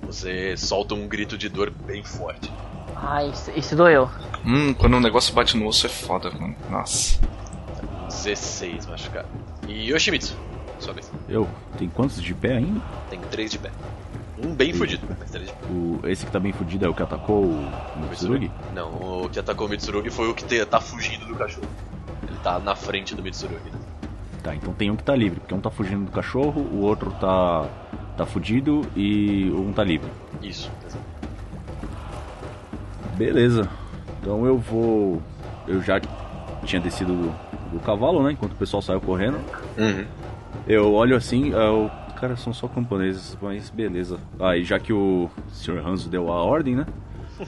[0.00, 2.50] Você solta um grito de dor bem forte.
[2.96, 4.08] Ah, isso, isso doeu.
[4.46, 6.56] Hum, quando um negócio bate no osso é foda, mano.
[6.70, 7.20] Nossa.
[8.08, 9.28] 16 machucado.
[9.68, 10.36] E Yoshimitsu,
[10.78, 11.10] sua vez.
[11.28, 11.48] Eu,
[11.78, 12.80] tem quantos de pé ainda?
[13.08, 13.70] Tem 3 de pé.
[14.42, 15.66] Um bem fudido, mas 3 de pé.
[15.70, 17.70] O, esse que tá bem fudido é o que atacou o
[18.08, 18.50] Mitsurugi?
[18.74, 21.68] Não, o que atacou o Mitsurugi foi o que te- tá fugindo do cachorro.
[22.26, 23.70] Ele tá na frente do Mitsurugi.
[24.42, 27.10] Tá, então tem um que tá livre, porque um tá fugindo do cachorro, o outro
[27.20, 27.68] tá
[28.16, 30.10] tá fudido e um tá livre.
[30.42, 30.70] Isso.
[33.16, 33.68] Beleza.
[34.20, 35.22] Então eu vou.
[35.66, 36.00] Eu já
[36.64, 37.32] tinha descido
[37.72, 38.32] do, cavalo, né?
[38.32, 39.38] Enquanto o pessoal saiu correndo.
[39.78, 40.04] Uhum.
[40.66, 44.18] Eu olho assim, eu, cara, são só camponeses, mas beleza.
[44.38, 45.78] Aí já que o Sr.
[45.86, 46.86] Hanzo deu a ordem, né?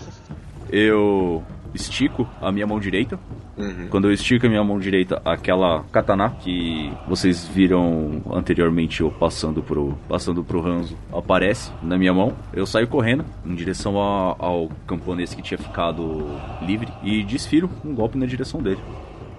[0.70, 1.42] Eu
[1.74, 3.18] estico a minha mão direita.
[3.58, 3.88] Uhum.
[3.90, 9.62] Quando eu estico a minha mão direita, aquela katana que vocês viram anteriormente eu passando
[9.62, 12.32] pro, passando pro Hanzo aparece na minha mão.
[12.54, 16.26] Eu saio correndo em direção a- ao camponês que tinha ficado
[16.62, 18.80] livre e desfiro um golpe na direção dele.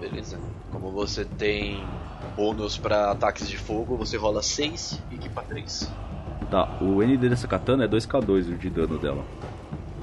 [0.00, 0.38] Beleza.
[0.74, 1.86] Como você tem
[2.36, 5.88] bônus pra ataques de fogo, você rola 6 e equipa 3.
[6.50, 9.24] Tá, o ND dessa katana é 2k2 de dano dela.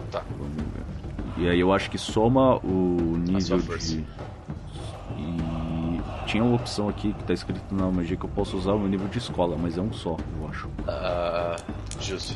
[0.10, 0.24] Tá.
[0.40, 1.44] Vamos ver.
[1.44, 4.06] E aí eu acho que soma o nível de.
[5.18, 8.80] E tinha uma opção aqui que tá escrito na magia que eu posso usar o
[8.80, 10.70] meu nível de escola, mas é um só, eu acho.
[10.88, 11.58] Ah,
[12.00, 12.34] justo.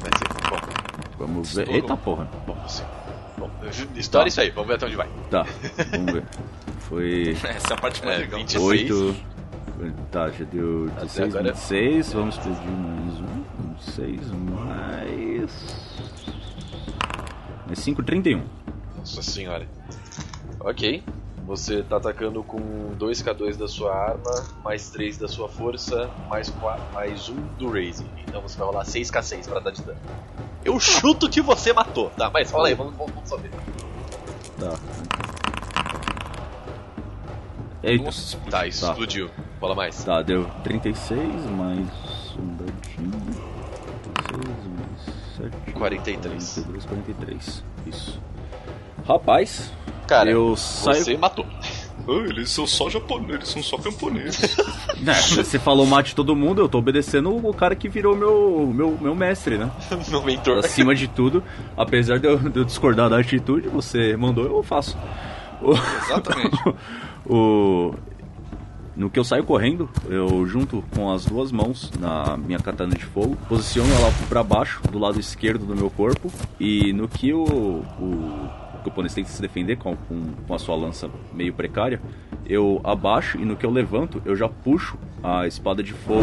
[0.00, 1.26] Vai ser bom.
[1.26, 1.68] Vamos ver.
[1.68, 2.26] Eita porra.
[2.46, 2.84] Bom, sim.
[3.36, 3.50] Bom,
[3.96, 5.08] história é isso aí, vamos ver até onde vai.
[5.30, 5.44] Tá,
[5.92, 6.24] vamos ver.
[6.90, 8.40] Foi Essa é a parte mais É, legal.
[8.40, 8.58] 20.
[8.58, 9.16] 8.
[10.10, 12.12] Tá, já deu Até 16, agora- 26.
[12.12, 13.44] Vamos pedir mais um.
[13.78, 15.50] 26 mais.
[17.66, 18.42] Mais 5, 31.
[18.98, 19.66] Nossa senhora.
[20.60, 21.02] Ok.
[21.46, 22.58] Você tá atacando com
[22.98, 28.06] 2k2 da sua arma, mais 3 da sua força, mais, 4, mais 1 do raising.
[28.28, 29.98] Então você vai rolar 6k6 pra dar de dano.
[30.64, 32.30] Eu chuto que você matou, tá?
[32.30, 33.50] Mas fala aí, vamos, vamos saber.
[34.60, 34.78] Tá.
[37.82, 38.04] Eita.
[38.04, 38.50] Nossa, explodiu.
[38.50, 39.30] Tá, explodiu.
[39.60, 40.04] Fala mais.
[40.04, 41.18] Tá, deu 36
[41.56, 41.86] mais
[42.38, 43.10] um dadinho.
[44.24, 45.72] 36 mais 7.
[45.72, 46.54] 43.
[46.64, 47.64] 42, 43.
[47.86, 48.20] Isso.
[49.06, 49.72] Rapaz,
[50.06, 51.04] Cara, eu saio.
[51.04, 51.46] você matou.
[52.08, 54.56] Ah, eles são só japoneses, eles são só camponeses.
[55.06, 58.98] É, você falou mate todo mundo, eu tô obedecendo o cara que virou meu, meu,
[59.00, 59.70] meu mestre, né?
[60.10, 60.58] no mentor.
[60.58, 61.42] Acima de tudo,
[61.74, 64.98] apesar de eu, de eu discordar da atitude, você mandou, eu faço.
[65.62, 65.72] O-
[66.04, 66.56] Exatamente.
[67.28, 67.94] o
[68.96, 73.04] no que eu saio correndo, eu junto com as duas mãos na minha katana de
[73.04, 77.42] fogo, posiciono ela pra baixo, do lado esquerdo do meu corpo, e no que o,
[77.44, 81.98] o, o camponês tenta se defender com, com, com a sua lança meio precária,
[82.46, 86.20] eu abaixo e no que eu levanto, eu já puxo a espada de fogo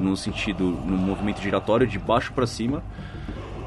[0.00, 2.82] no sentido, no movimento giratório de baixo pra cima,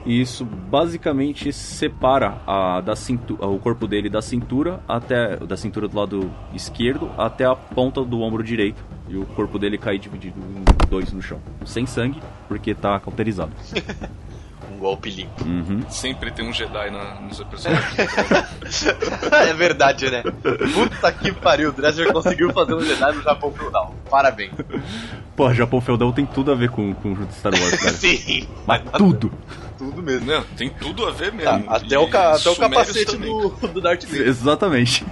[0.10, 5.88] e isso basicamente separa a, da cintu- o corpo dele da cintura até da cintura
[5.88, 8.84] do lado esquerdo até a ponta do ombro direito.
[9.08, 11.40] E o corpo dele cai dividido em dois no chão.
[11.64, 13.52] Sem sangue, porque tá cauterizado.
[14.80, 15.44] Golpe limpo.
[15.44, 15.82] Uhum.
[15.90, 17.84] Sempre tem um Jedi na, nos episódios.
[19.32, 20.24] é verdade, né?
[20.24, 23.94] Puta que pariu, o Dresser conseguiu fazer um Jedi no Japão feudal.
[24.10, 24.52] Parabéns.
[25.36, 27.92] Pô, Japão Feudal tem tudo a ver com, com o Star Wars, cara.
[27.96, 29.32] Sim, Mas tudo!
[29.78, 30.26] tudo mesmo.
[30.26, 31.72] Não, tem tudo a ver Tá, mesmo.
[31.72, 33.30] até, E o ca- até o capacete também.
[33.30, 34.28] do, do Darth Vader.
[34.28, 35.06] Exatamente.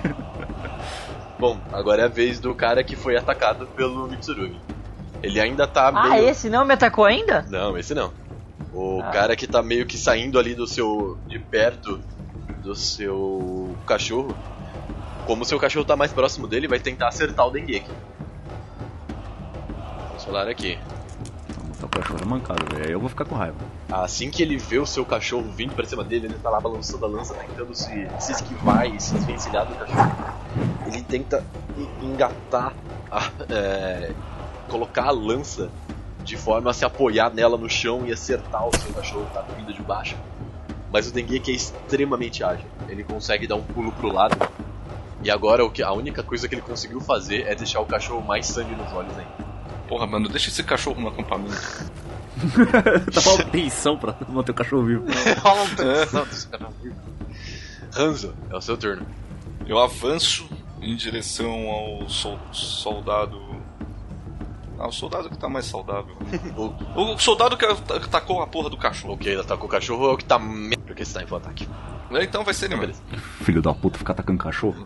[1.39, 4.59] Bom, agora é a vez do cara que foi atacado pelo Mitsurugi.
[5.23, 6.27] Ele ainda tá Ah, meio.
[6.29, 7.45] esse não me atacou ainda?
[7.49, 8.11] Não, esse não.
[8.79, 9.09] O Ah.
[9.09, 11.17] cara que tá meio que saindo ali do seu.
[11.27, 11.99] de perto
[12.63, 14.35] do seu cachorro.
[15.25, 17.89] Como o seu cachorro tá mais próximo dele, vai tentar acertar o Dengeki.
[20.09, 20.77] Vamos falar aqui.
[21.79, 22.85] Tá o cachorro é mancado, velho.
[22.85, 23.55] Aí eu vou ficar com raiva.
[23.91, 27.05] Assim que ele vê o seu cachorro vindo pra cima dele, ele tá lá balançando
[27.05, 30.11] a lança, tentando se, se esquivar e se desvencilhar do cachorro.
[30.87, 31.43] Ele tenta
[31.77, 32.73] en- engatar,
[33.11, 34.11] a- é,
[34.67, 35.69] colocar a lança
[36.27, 39.41] de forma a se apoiar nela no chão e acertar o seu cachorro que tá
[39.57, 40.15] vindo de baixo.
[40.91, 42.65] Mas o Dengeki é extremamente ágil.
[42.89, 44.37] Ele consegue dar um pulo pro lado.
[45.23, 48.21] E agora o que, a única coisa que ele conseguiu fazer é deixar o cachorro
[48.25, 49.47] mais sangue nos olhos ainda.
[49.87, 51.55] Porra, mano, deixa esse cachorro no acampamento.
[52.37, 55.03] Tá uma tensão pra manter o cachorro vivo.
[55.05, 56.73] Um tensão desse cachorro.
[57.97, 59.07] Hanzo, é o seu turno.
[59.65, 60.47] Eu avanço
[60.81, 63.41] em direção ao sol- soldado.
[64.79, 66.15] Ah, o soldado que tá mais saudável.
[66.55, 69.13] O O soldado que at- tacou a porra do cachorro.
[69.15, 70.75] Ok, ele atacou o cachorro é o que tá me...
[70.77, 71.67] Porque você tá em full ataque.
[72.11, 72.93] É, Então vai ser ele mesmo.
[73.05, 73.23] Beleza.
[73.43, 74.83] Filho da puta, ficar atacando cachorro.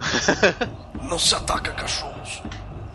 [1.09, 2.41] Não se ataca cachorros.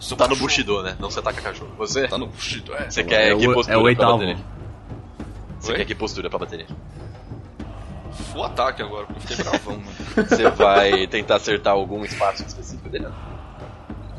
[0.01, 0.97] Seu Tá no cachorro Bushido, né?
[1.01, 1.71] Não você ataca cachorro.
[1.79, 2.07] Você?
[2.09, 2.89] Tá no Bushido, é.
[2.91, 4.45] Você quer é que o, postura é o pra bater nele?
[5.61, 5.79] Você Oi?
[5.79, 6.69] quer que postura pra bater nele?
[8.33, 9.89] Full ataque agora, porque eu fiquei bravão, mano.
[10.29, 13.09] Você vai tentar acertar algum espaço específico dele?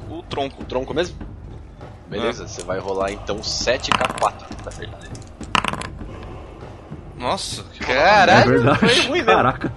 [0.10, 0.62] O tronco.
[0.62, 1.18] O tronco mesmo?
[2.10, 5.18] Beleza, você vai rolar então 7k4 pra acertar ele.
[7.18, 8.80] Nossa, que É Caralho, verdade.
[8.80, 9.26] foi ruim mesmo.
[9.26, 9.74] Caraca.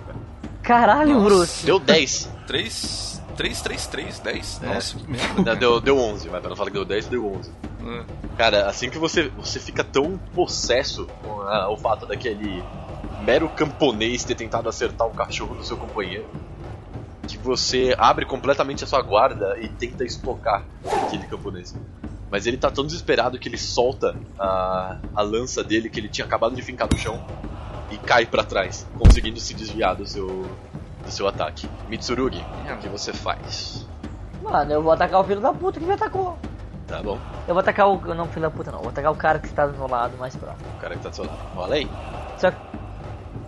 [0.62, 1.24] Caralho, Nossa.
[1.24, 1.66] Bruce.
[1.66, 2.30] Deu 10.
[2.46, 4.60] 3, 3, 3, 3, 10.
[4.62, 4.66] É.
[4.74, 5.56] Nossa, que merda.
[5.56, 7.50] Deu, deu 11, vai, pra não falar que deu 10, deu 11.
[7.86, 8.04] É.
[8.36, 12.62] Cara, assim que você, você fica tão possesso com a- o fato daquele
[13.24, 16.26] mero camponês ter tentado acertar o cachorro do seu companheiro
[17.36, 20.64] que você abre completamente a sua guarda e tenta estocar
[21.04, 21.74] aquele camponês.
[22.30, 26.24] Mas ele tá tão desesperado que ele solta a, a lança dele que ele tinha
[26.24, 27.24] acabado de fincar no chão
[27.90, 30.26] e cai para trás, conseguindo se desviar do seu,
[31.04, 31.68] do seu ataque.
[31.88, 33.86] Mitsurugi, o que você faz?
[34.42, 36.38] Mano, eu vou atacar o filho da puta que me atacou.
[36.86, 37.18] Tá bom.
[37.46, 38.14] Eu vou atacar o.
[38.14, 38.78] Não, filho da puta não.
[38.78, 40.68] Eu vou atacar o cara que está do meu lado mais próximo.
[40.76, 41.38] O cara que tá do seu lado.
[41.54, 41.88] Rola aí.
[42.36, 42.52] Só.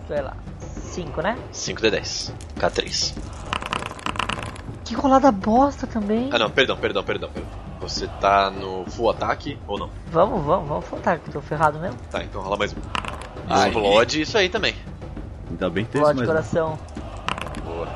[0.07, 0.35] Sei lá.
[0.59, 1.37] 5, né?
[1.51, 2.33] 5 de 10.
[2.57, 3.42] K3.
[4.83, 6.29] Que rolada bosta também.
[6.31, 7.51] Ah não, perdão, perdão, perdão, perdão.
[7.79, 9.89] Você tá no full ataque ou não?
[10.07, 11.97] Vamos, vamos, vamos faltar que eu tô ferrado mesmo.
[12.09, 12.77] Tá, então rola mais um.
[13.67, 14.75] Explode isso aí também.
[15.49, 16.29] Ainda bem que tem Bola esse de mais.
[16.29, 16.51] um.
[16.51, 16.79] coração.
[17.63, 17.87] Boa.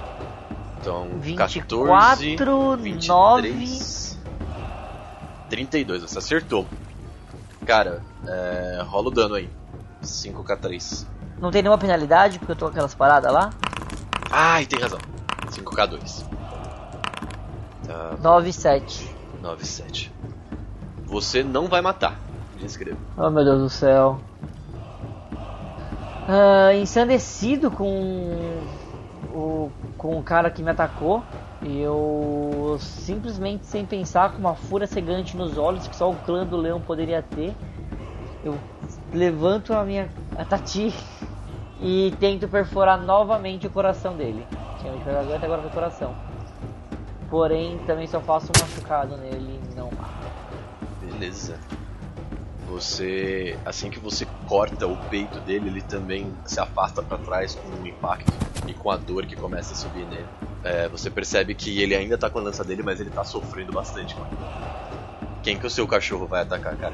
[0.79, 2.35] Então, 24, 14,
[3.07, 3.49] 9.
[3.51, 4.17] 23,
[5.49, 6.65] 32, você acertou.
[7.65, 9.49] Cara, é, rola o dano aí.
[10.03, 11.05] 5k3.
[11.39, 13.49] Não tem nenhuma penalidade porque eu tô com aquelas paradas lá.
[14.31, 14.99] Ai, tem razão.
[15.49, 16.25] 5k2.
[17.97, 19.15] Tá, 9 e 7.
[19.41, 20.11] 9, 7.
[21.07, 22.19] Você não vai matar.
[22.59, 22.97] Descreva.
[23.17, 24.19] Oh meu Deus do céu.
[26.27, 28.59] Ah, ensandecido com
[29.33, 31.23] o, com o cara que me atacou,
[31.63, 36.57] eu simplesmente sem pensar, com uma fúria cegante nos olhos que só o clã do
[36.57, 37.55] leão poderia ter,
[38.43, 38.55] eu
[39.11, 40.93] levanto a minha a Tati
[41.81, 44.45] e tento perfurar novamente o coração dele.
[44.79, 46.26] Tinha me agora com o coração.
[47.29, 50.27] Porém, também só faço um machucado nele e não mato.
[51.01, 51.59] Beleza.
[52.69, 57.81] Você, assim que você corta o peito dele, ele também se afasta pra trás com
[57.81, 58.31] o impacto
[58.67, 60.25] e com a dor que começa a subir nele.
[60.63, 63.71] É, você percebe que ele ainda tá com a lança dele, mas ele tá sofrendo
[63.71, 64.25] bastante com.
[65.41, 66.93] Quem que o seu cachorro vai atacar, cara?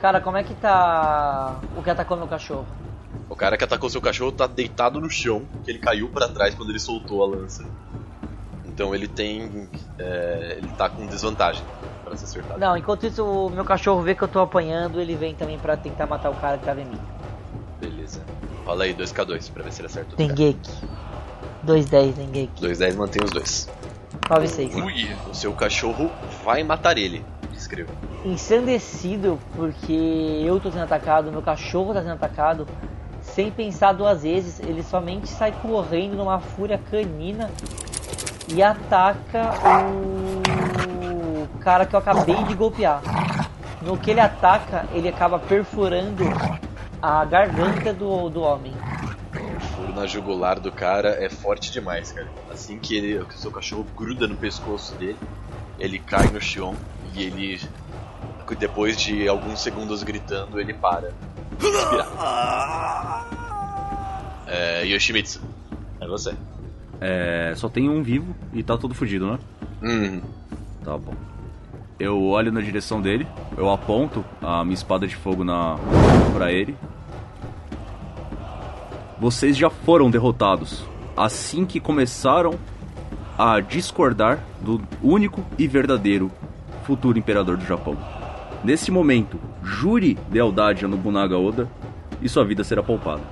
[0.00, 2.66] Cara, como é que tá o que atacou meu cachorro?
[3.28, 6.54] O cara que atacou seu cachorro tá deitado no chão, que ele caiu pra trás
[6.54, 7.64] quando ele soltou a lança.
[8.78, 9.68] Então ele tem.
[9.98, 11.64] é, ele tá com desvantagem
[12.04, 12.56] pra se acertar.
[12.60, 15.76] Não, enquanto isso o meu cachorro vê que eu tô apanhando, ele vem também pra
[15.76, 17.00] tentar matar o cara que tava em mim.
[17.80, 18.22] Beleza.
[18.64, 20.14] Rola aí 2k2 pra ver se ele acerta.
[20.14, 20.70] Dengeki.
[21.64, 22.60] 210 Dengeki.
[22.60, 23.68] 210 mantém os dois.
[24.30, 24.74] 9 e 6.
[24.76, 26.08] Ui, O seu cachorro
[26.44, 27.24] vai matar ele.
[27.52, 27.90] Escreva.
[28.24, 32.64] Ensandecido porque eu tô sendo atacado, meu cachorro tá sendo atacado.
[33.22, 37.50] Sem pensar duas vezes, ele somente sai correndo numa fúria canina
[38.52, 39.52] e ataca
[41.54, 43.02] o cara que eu acabei de golpear.
[43.82, 46.24] No que ele ataca, ele acaba perfurando
[47.00, 48.74] a garganta do, do homem.
[49.56, 52.28] O furo na jugular do cara é forte demais, cara.
[52.50, 55.18] Assim que, ele, o seu cachorro gruda no pescoço dele,
[55.78, 56.74] ele cai no chão
[57.14, 57.60] e ele.
[58.58, 61.12] Depois de alguns segundos gritando, ele para.
[61.60, 63.26] Respirar.
[64.50, 65.42] É, Yoshimitsu,
[66.00, 66.34] é você.
[67.00, 69.38] É, só tem um vivo e tá todo fudido, né?
[69.82, 70.20] Hum,
[70.84, 71.14] Tá bom.
[71.98, 73.26] Eu olho na direção dele,
[73.56, 75.76] eu aponto a minha espada de fogo na
[76.32, 76.76] para ele.
[79.20, 80.84] Vocês já foram derrotados
[81.16, 82.54] assim que começaram
[83.36, 86.30] a discordar do único e verdadeiro
[86.84, 87.96] futuro imperador do Japão.
[88.62, 91.68] Nesse momento, jure lealdade a Nobunaga Oda
[92.22, 93.22] e sua vida será poupada.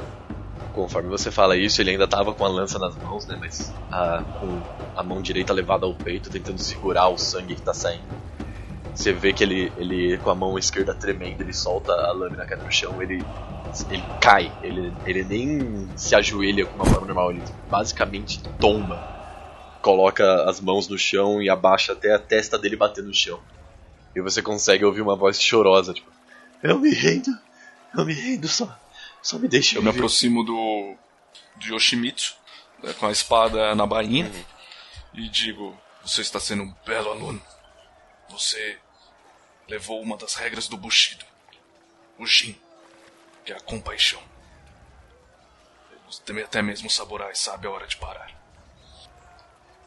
[0.76, 3.34] Conforme você fala isso, ele ainda tava com a lança nas mãos, né?
[3.40, 4.62] Mas a, com
[4.94, 8.04] a mão direita levada ao peito, tentando segurar o sangue que tá saindo.
[8.94, 12.58] Você vê que ele, ele com a mão esquerda tremendo, ele solta a lâmina cai
[12.58, 13.24] no chão, ele,
[13.90, 19.02] ele cai, ele, ele nem se ajoelha com uma forma normal, ele basicamente tomba,
[19.80, 23.40] coloca as mãos no chão e abaixa até a testa dele bater no chão.
[24.14, 26.10] E você consegue ouvir uma voz chorosa, tipo,
[26.62, 27.30] eu me rendo,
[27.96, 28.78] eu me rendo, só,
[29.26, 30.94] só me deixa eu me viver." aproximo do,
[31.56, 32.36] do Yoshimitsu,
[32.82, 34.30] né, com a espada na bainha,
[35.14, 37.42] e digo: Você está sendo um belo aluno.
[38.30, 38.78] Você
[39.68, 41.24] levou uma das regras do Bushido,
[42.18, 42.56] o Jin,
[43.44, 44.22] que é a compaixão.
[46.44, 48.30] Até mesmo o samurai sabe a hora de parar.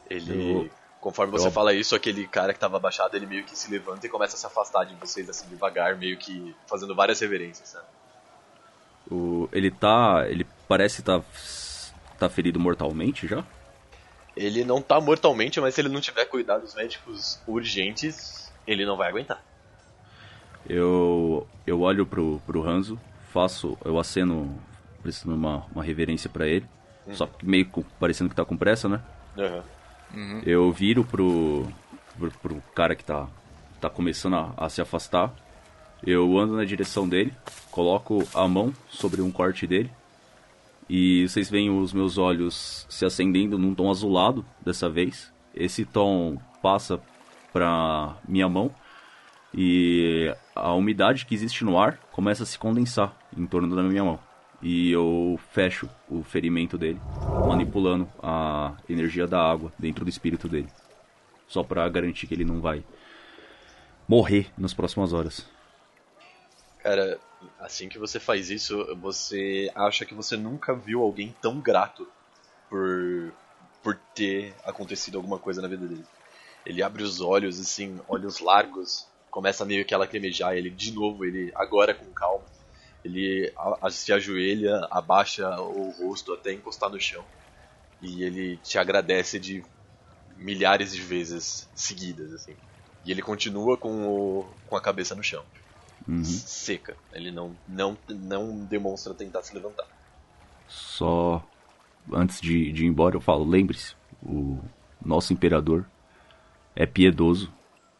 [0.08, 0.52] Ele.
[0.66, 3.70] Eu- Conforme você eu- fala isso, aquele cara que tava abaixado, ele meio que se
[3.70, 7.70] levanta e começa a se afastar de vocês assim devagar, meio que fazendo várias reverências,
[7.70, 7.86] sabe?
[9.10, 10.24] O, ele tá.
[10.28, 11.20] Ele parece tá,
[12.18, 13.44] tá ferido mortalmente já?
[14.36, 19.08] Ele não tá mortalmente, mas se ele não tiver cuidados médicos urgentes, ele não vai
[19.08, 19.42] aguentar.
[20.68, 22.98] Eu, eu olho pro, pro Hanzo,
[23.32, 24.56] faço, eu aceno,
[25.02, 26.66] prestando uma, uma reverência pra ele,
[27.12, 29.00] só que meio com- parecendo que tá com pressa, né?
[29.36, 29.64] Aham.
[30.44, 31.66] Eu viro pro,
[32.18, 33.26] pro, pro cara que tá,
[33.80, 35.32] tá começando a, a se afastar,
[36.06, 37.32] eu ando na direção dele,
[37.70, 39.90] coloco a mão sobre um corte dele
[40.88, 45.32] E vocês veem os meus olhos se acendendo num tom azulado dessa vez.
[45.54, 47.00] Esse tom passa
[47.52, 48.70] para minha mão
[49.54, 54.02] e a umidade que existe no ar começa a se condensar em torno da minha
[54.02, 54.18] mão.
[54.60, 57.00] E eu fecho o ferimento dele,
[57.46, 60.68] manipulando a energia da água dentro do espírito dele.
[61.46, 62.84] Só para garantir que ele não vai
[64.08, 65.48] morrer nas próximas horas.
[66.82, 67.20] Cara,
[67.58, 72.06] assim que você faz isso, você acha que você nunca viu alguém tão grato
[72.68, 73.34] por,
[73.82, 76.06] por ter acontecido alguma coisa na vida dele.
[76.66, 81.24] Ele abre os olhos, assim, olhos largos, começa meio que a lacrimejar, ele de novo,
[81.24, 82.46] ele agora com calma,
[83.04, 83.52] ele
[83.90, 87.26] se ajoelha, abaixa o rosto até encostar no chão.
[88.00, 89.64] E ele te agradece de
[90.36, 92.56] milhares de vezes seguidas, assim.
[93.04, 95.44] E ele continua com, o, com a cabeça no chão.
[96.06, 96.24] Uhum.
[96.24, 96.96] Seca.
[97.12, 99.86] Ele não, não, não demonstra tentar se levantar.
[100.68, 101.44] Só
[102.12, 104.58] antes de, de ir embora eu falo, lembre-se, o
[105.04, 105.84] nosso imperador
[106.74, 107.52] é piedoso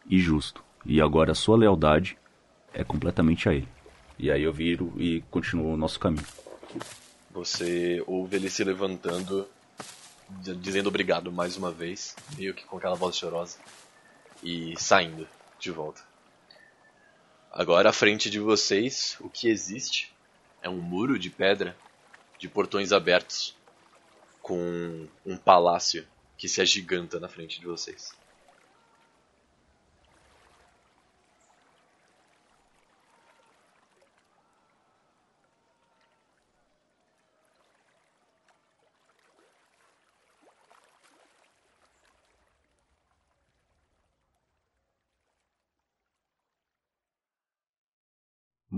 [0.09, 0.63] e justo.
[0.85, 2.17] E agora a sua lealdade
[2.73, 3.67] é completamente a ele.
[4.17, 6.25] E aí eu viro e continuo o nosso caminho.
[7.31, 9.47] Você ouve ele se levantando,
[10.29, 13.57] dizendo obrigado mais uma vez, meio que com aquela voz chorosa,
[14.43, 15.27] e saindo
[15.59, 16.01] de volta.
[17.53, 20.13] Agora à frente de vocês, o que existe
[20.61, 21.75] é um muro de pedra
[22.39, 23.53] de portões abertos
[24.41, 28.13] com um palácio que se agiganta na frente de vocês.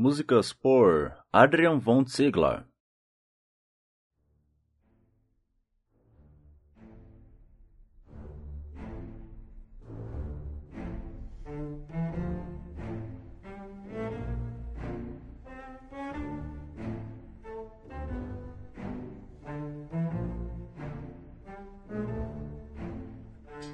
[0.04, 2.66] Músicas por Adrian von Ziegler.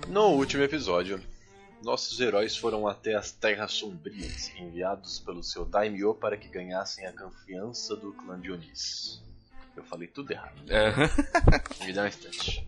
[0.08, 1.20] No último episódio,
[1.82, 7.14] nossos heróis foram até as Terras Sombrias, enviados pelo seu Daimyo para que ganhassem a
[7.14, 9.22] confiança do clã Dionis.
[9.76, 10.62] Eu falei tudo errado.
[10.68, 10.92] É.
[11.86, 12.68] Me dá um instante.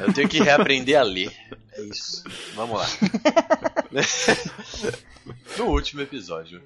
[0.00, 1.32] Eu tenho que reaprender a ler.
[1.72, 2.24] É isso.
[2.54, 2.86] Vamos lá.
[5.58, 6.62] no último episódio,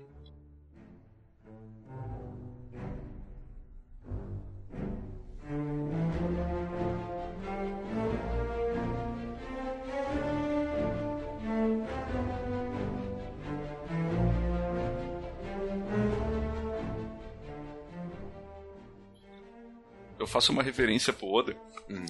[20.20, 21.56] Eu faço uma referência pro Oda.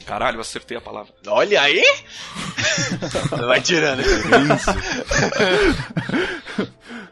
[0.05, 1.13] Caralho, eu acertei a palavra.
[1.29, 1.81] Olha aí!
[3.47, 4.01] Vai tirando.
[4.03, 4.77] Eu Na faço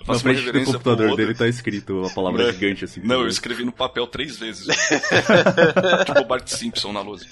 [0.05, 1.17] uma frente do referência pro computador Oda.
[1.17, 2.53] dele tá escrito a palavra Não.
[2.53, 3.01] gigante assim.
[3.05, 4.67] Não, eu escrevi no papel três vezes.
[6.05, 7.25] tipo o Bart Simpson na lousa.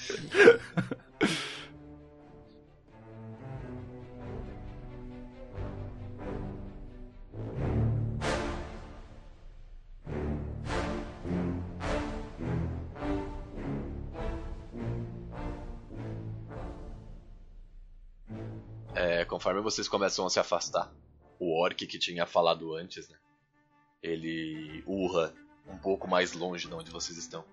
[19.37, 20.91] Conforme vocês começam a se afastar,
[21.39, 23.15] o orc que tinha falado antes, né?
[24.01, 25.31] Ele urra
[25.67, 27.43] um pouco mais longe de onde vocês estão.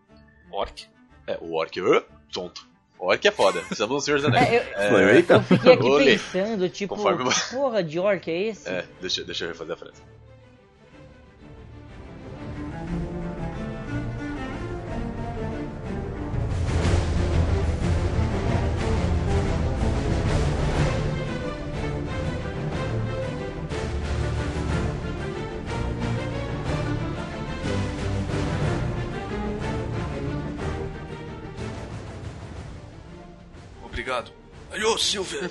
[0.51, 0.87] Orc.
[1.27, 1.79] É, o orc.
[1.79, 2.03] Uh,
[2.33, 2.67] tonto.
[2.99, 3.61] O orc é foda.
[3.61, 4.49] Precisamos do Senhor dos Anéis.
[4.75, 5.35] É, eu, Eita.
[5.35, 6.13] eu fiquei aqui Olê.
[6.13, 8.67] pensando, tipo, Conforme- porra de orc é esse?
[8.67, 10.03] É, deixa, deixa eu refazer a frase.
[34.85, 35.51] Alô, Silver!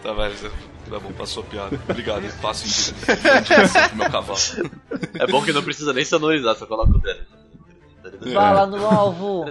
[0.00, 0.48] Tá, vai, Zé.
[0.88, 1.80] tá bom, passou a piada.
[1.88, 4.38] Obrigado, passo em direção pro meu cavalo.
[5.14, 7.26] É bom que não precisa nem sonorizar, só coloca o dedo.
[8.32, 9.46] Bala no alvo!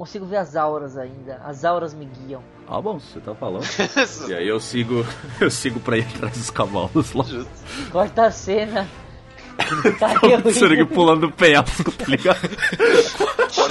[0.00, 1.36] Consigo ver as auras ainda.
[1.44, 2.42] As auras me guiam.
[2.66, 3.66] Ah, bom, você tá falando.
[4.28, 5.04] e aí eu sigo,
[5.38, 7.24] eu sigo pra ir atrás dos cavalos lá.
[7.92, 8.88] Corta a cena.
[10.00, 12.40] Tá O eu pulando do penhasco, tá ligado?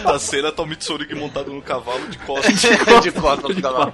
[0.01, 2.61] Quarta cena, tá o Mitsurugi montado no cavalo de costas.
[3.03, 3.93] de costas pro cavalo.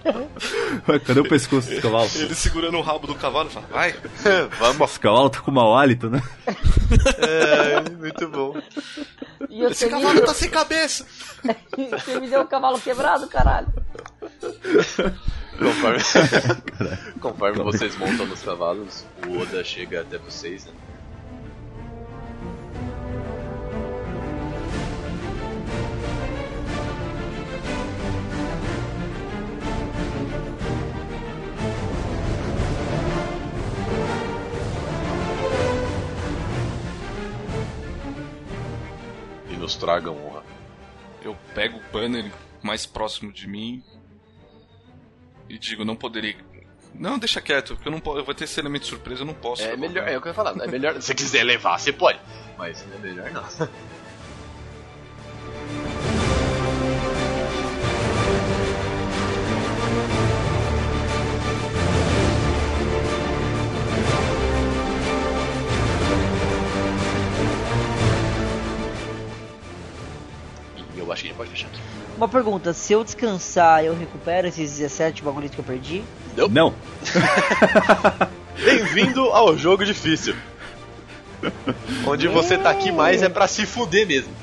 [0.87, 2.15] Ué, cadê o pescoço dos cavalos?
[2.15, 3.95] Ele segurando o rabo do cavalo e fala, vai.
[4.59, 4.91] Vamos.
[4.91, 6.21] Os cavalos tá com mau hálito, né?
[7.17, 8.55] É, muito bom.
[9.49, 11.05] E eu Esse cavalo tá sem cabeça.
[11.91, 13.67] Você me deu o cavalo quebrado, caralho.
[15.57, 15.99] Conforme,
[17.21, 20.73] conforme vocês montam nos cavalos, o Oda chega até vocês, né?
[39.79, 40.43] Nos honra.
[41.21, 42.31] Eu pego o banner
[42.61, 43.83] mais próximo de mim
[45.49, 46.35] e digo, não poderia.
[46.93, 48.19] Não, deixa quieto, porque eu não posso.
[48.19, 49.63] Eu vou ter esse elemento de surpresa, eu não posso.
[49.63, 50.95] É melhor, é o que eu ia falar, é melhor.
[51.01, 52.19] Se você quiser levar, você pode.
[52.57, 53.43] Mas é melhor não.
[71.15, 71.79] acho que a gente pode fechar aqui.
[72.17, 76.03] Uma pergunta, se eu descansar, eu recupero esses 17 bagulhos que eu perdi?
[76.51, 76.73] Não.
[78.63, 80.35] Bem-vindo ao jogo difícil.
[82.05, 84.33] Onde você tá aqui mais é pra se fuder mesmo.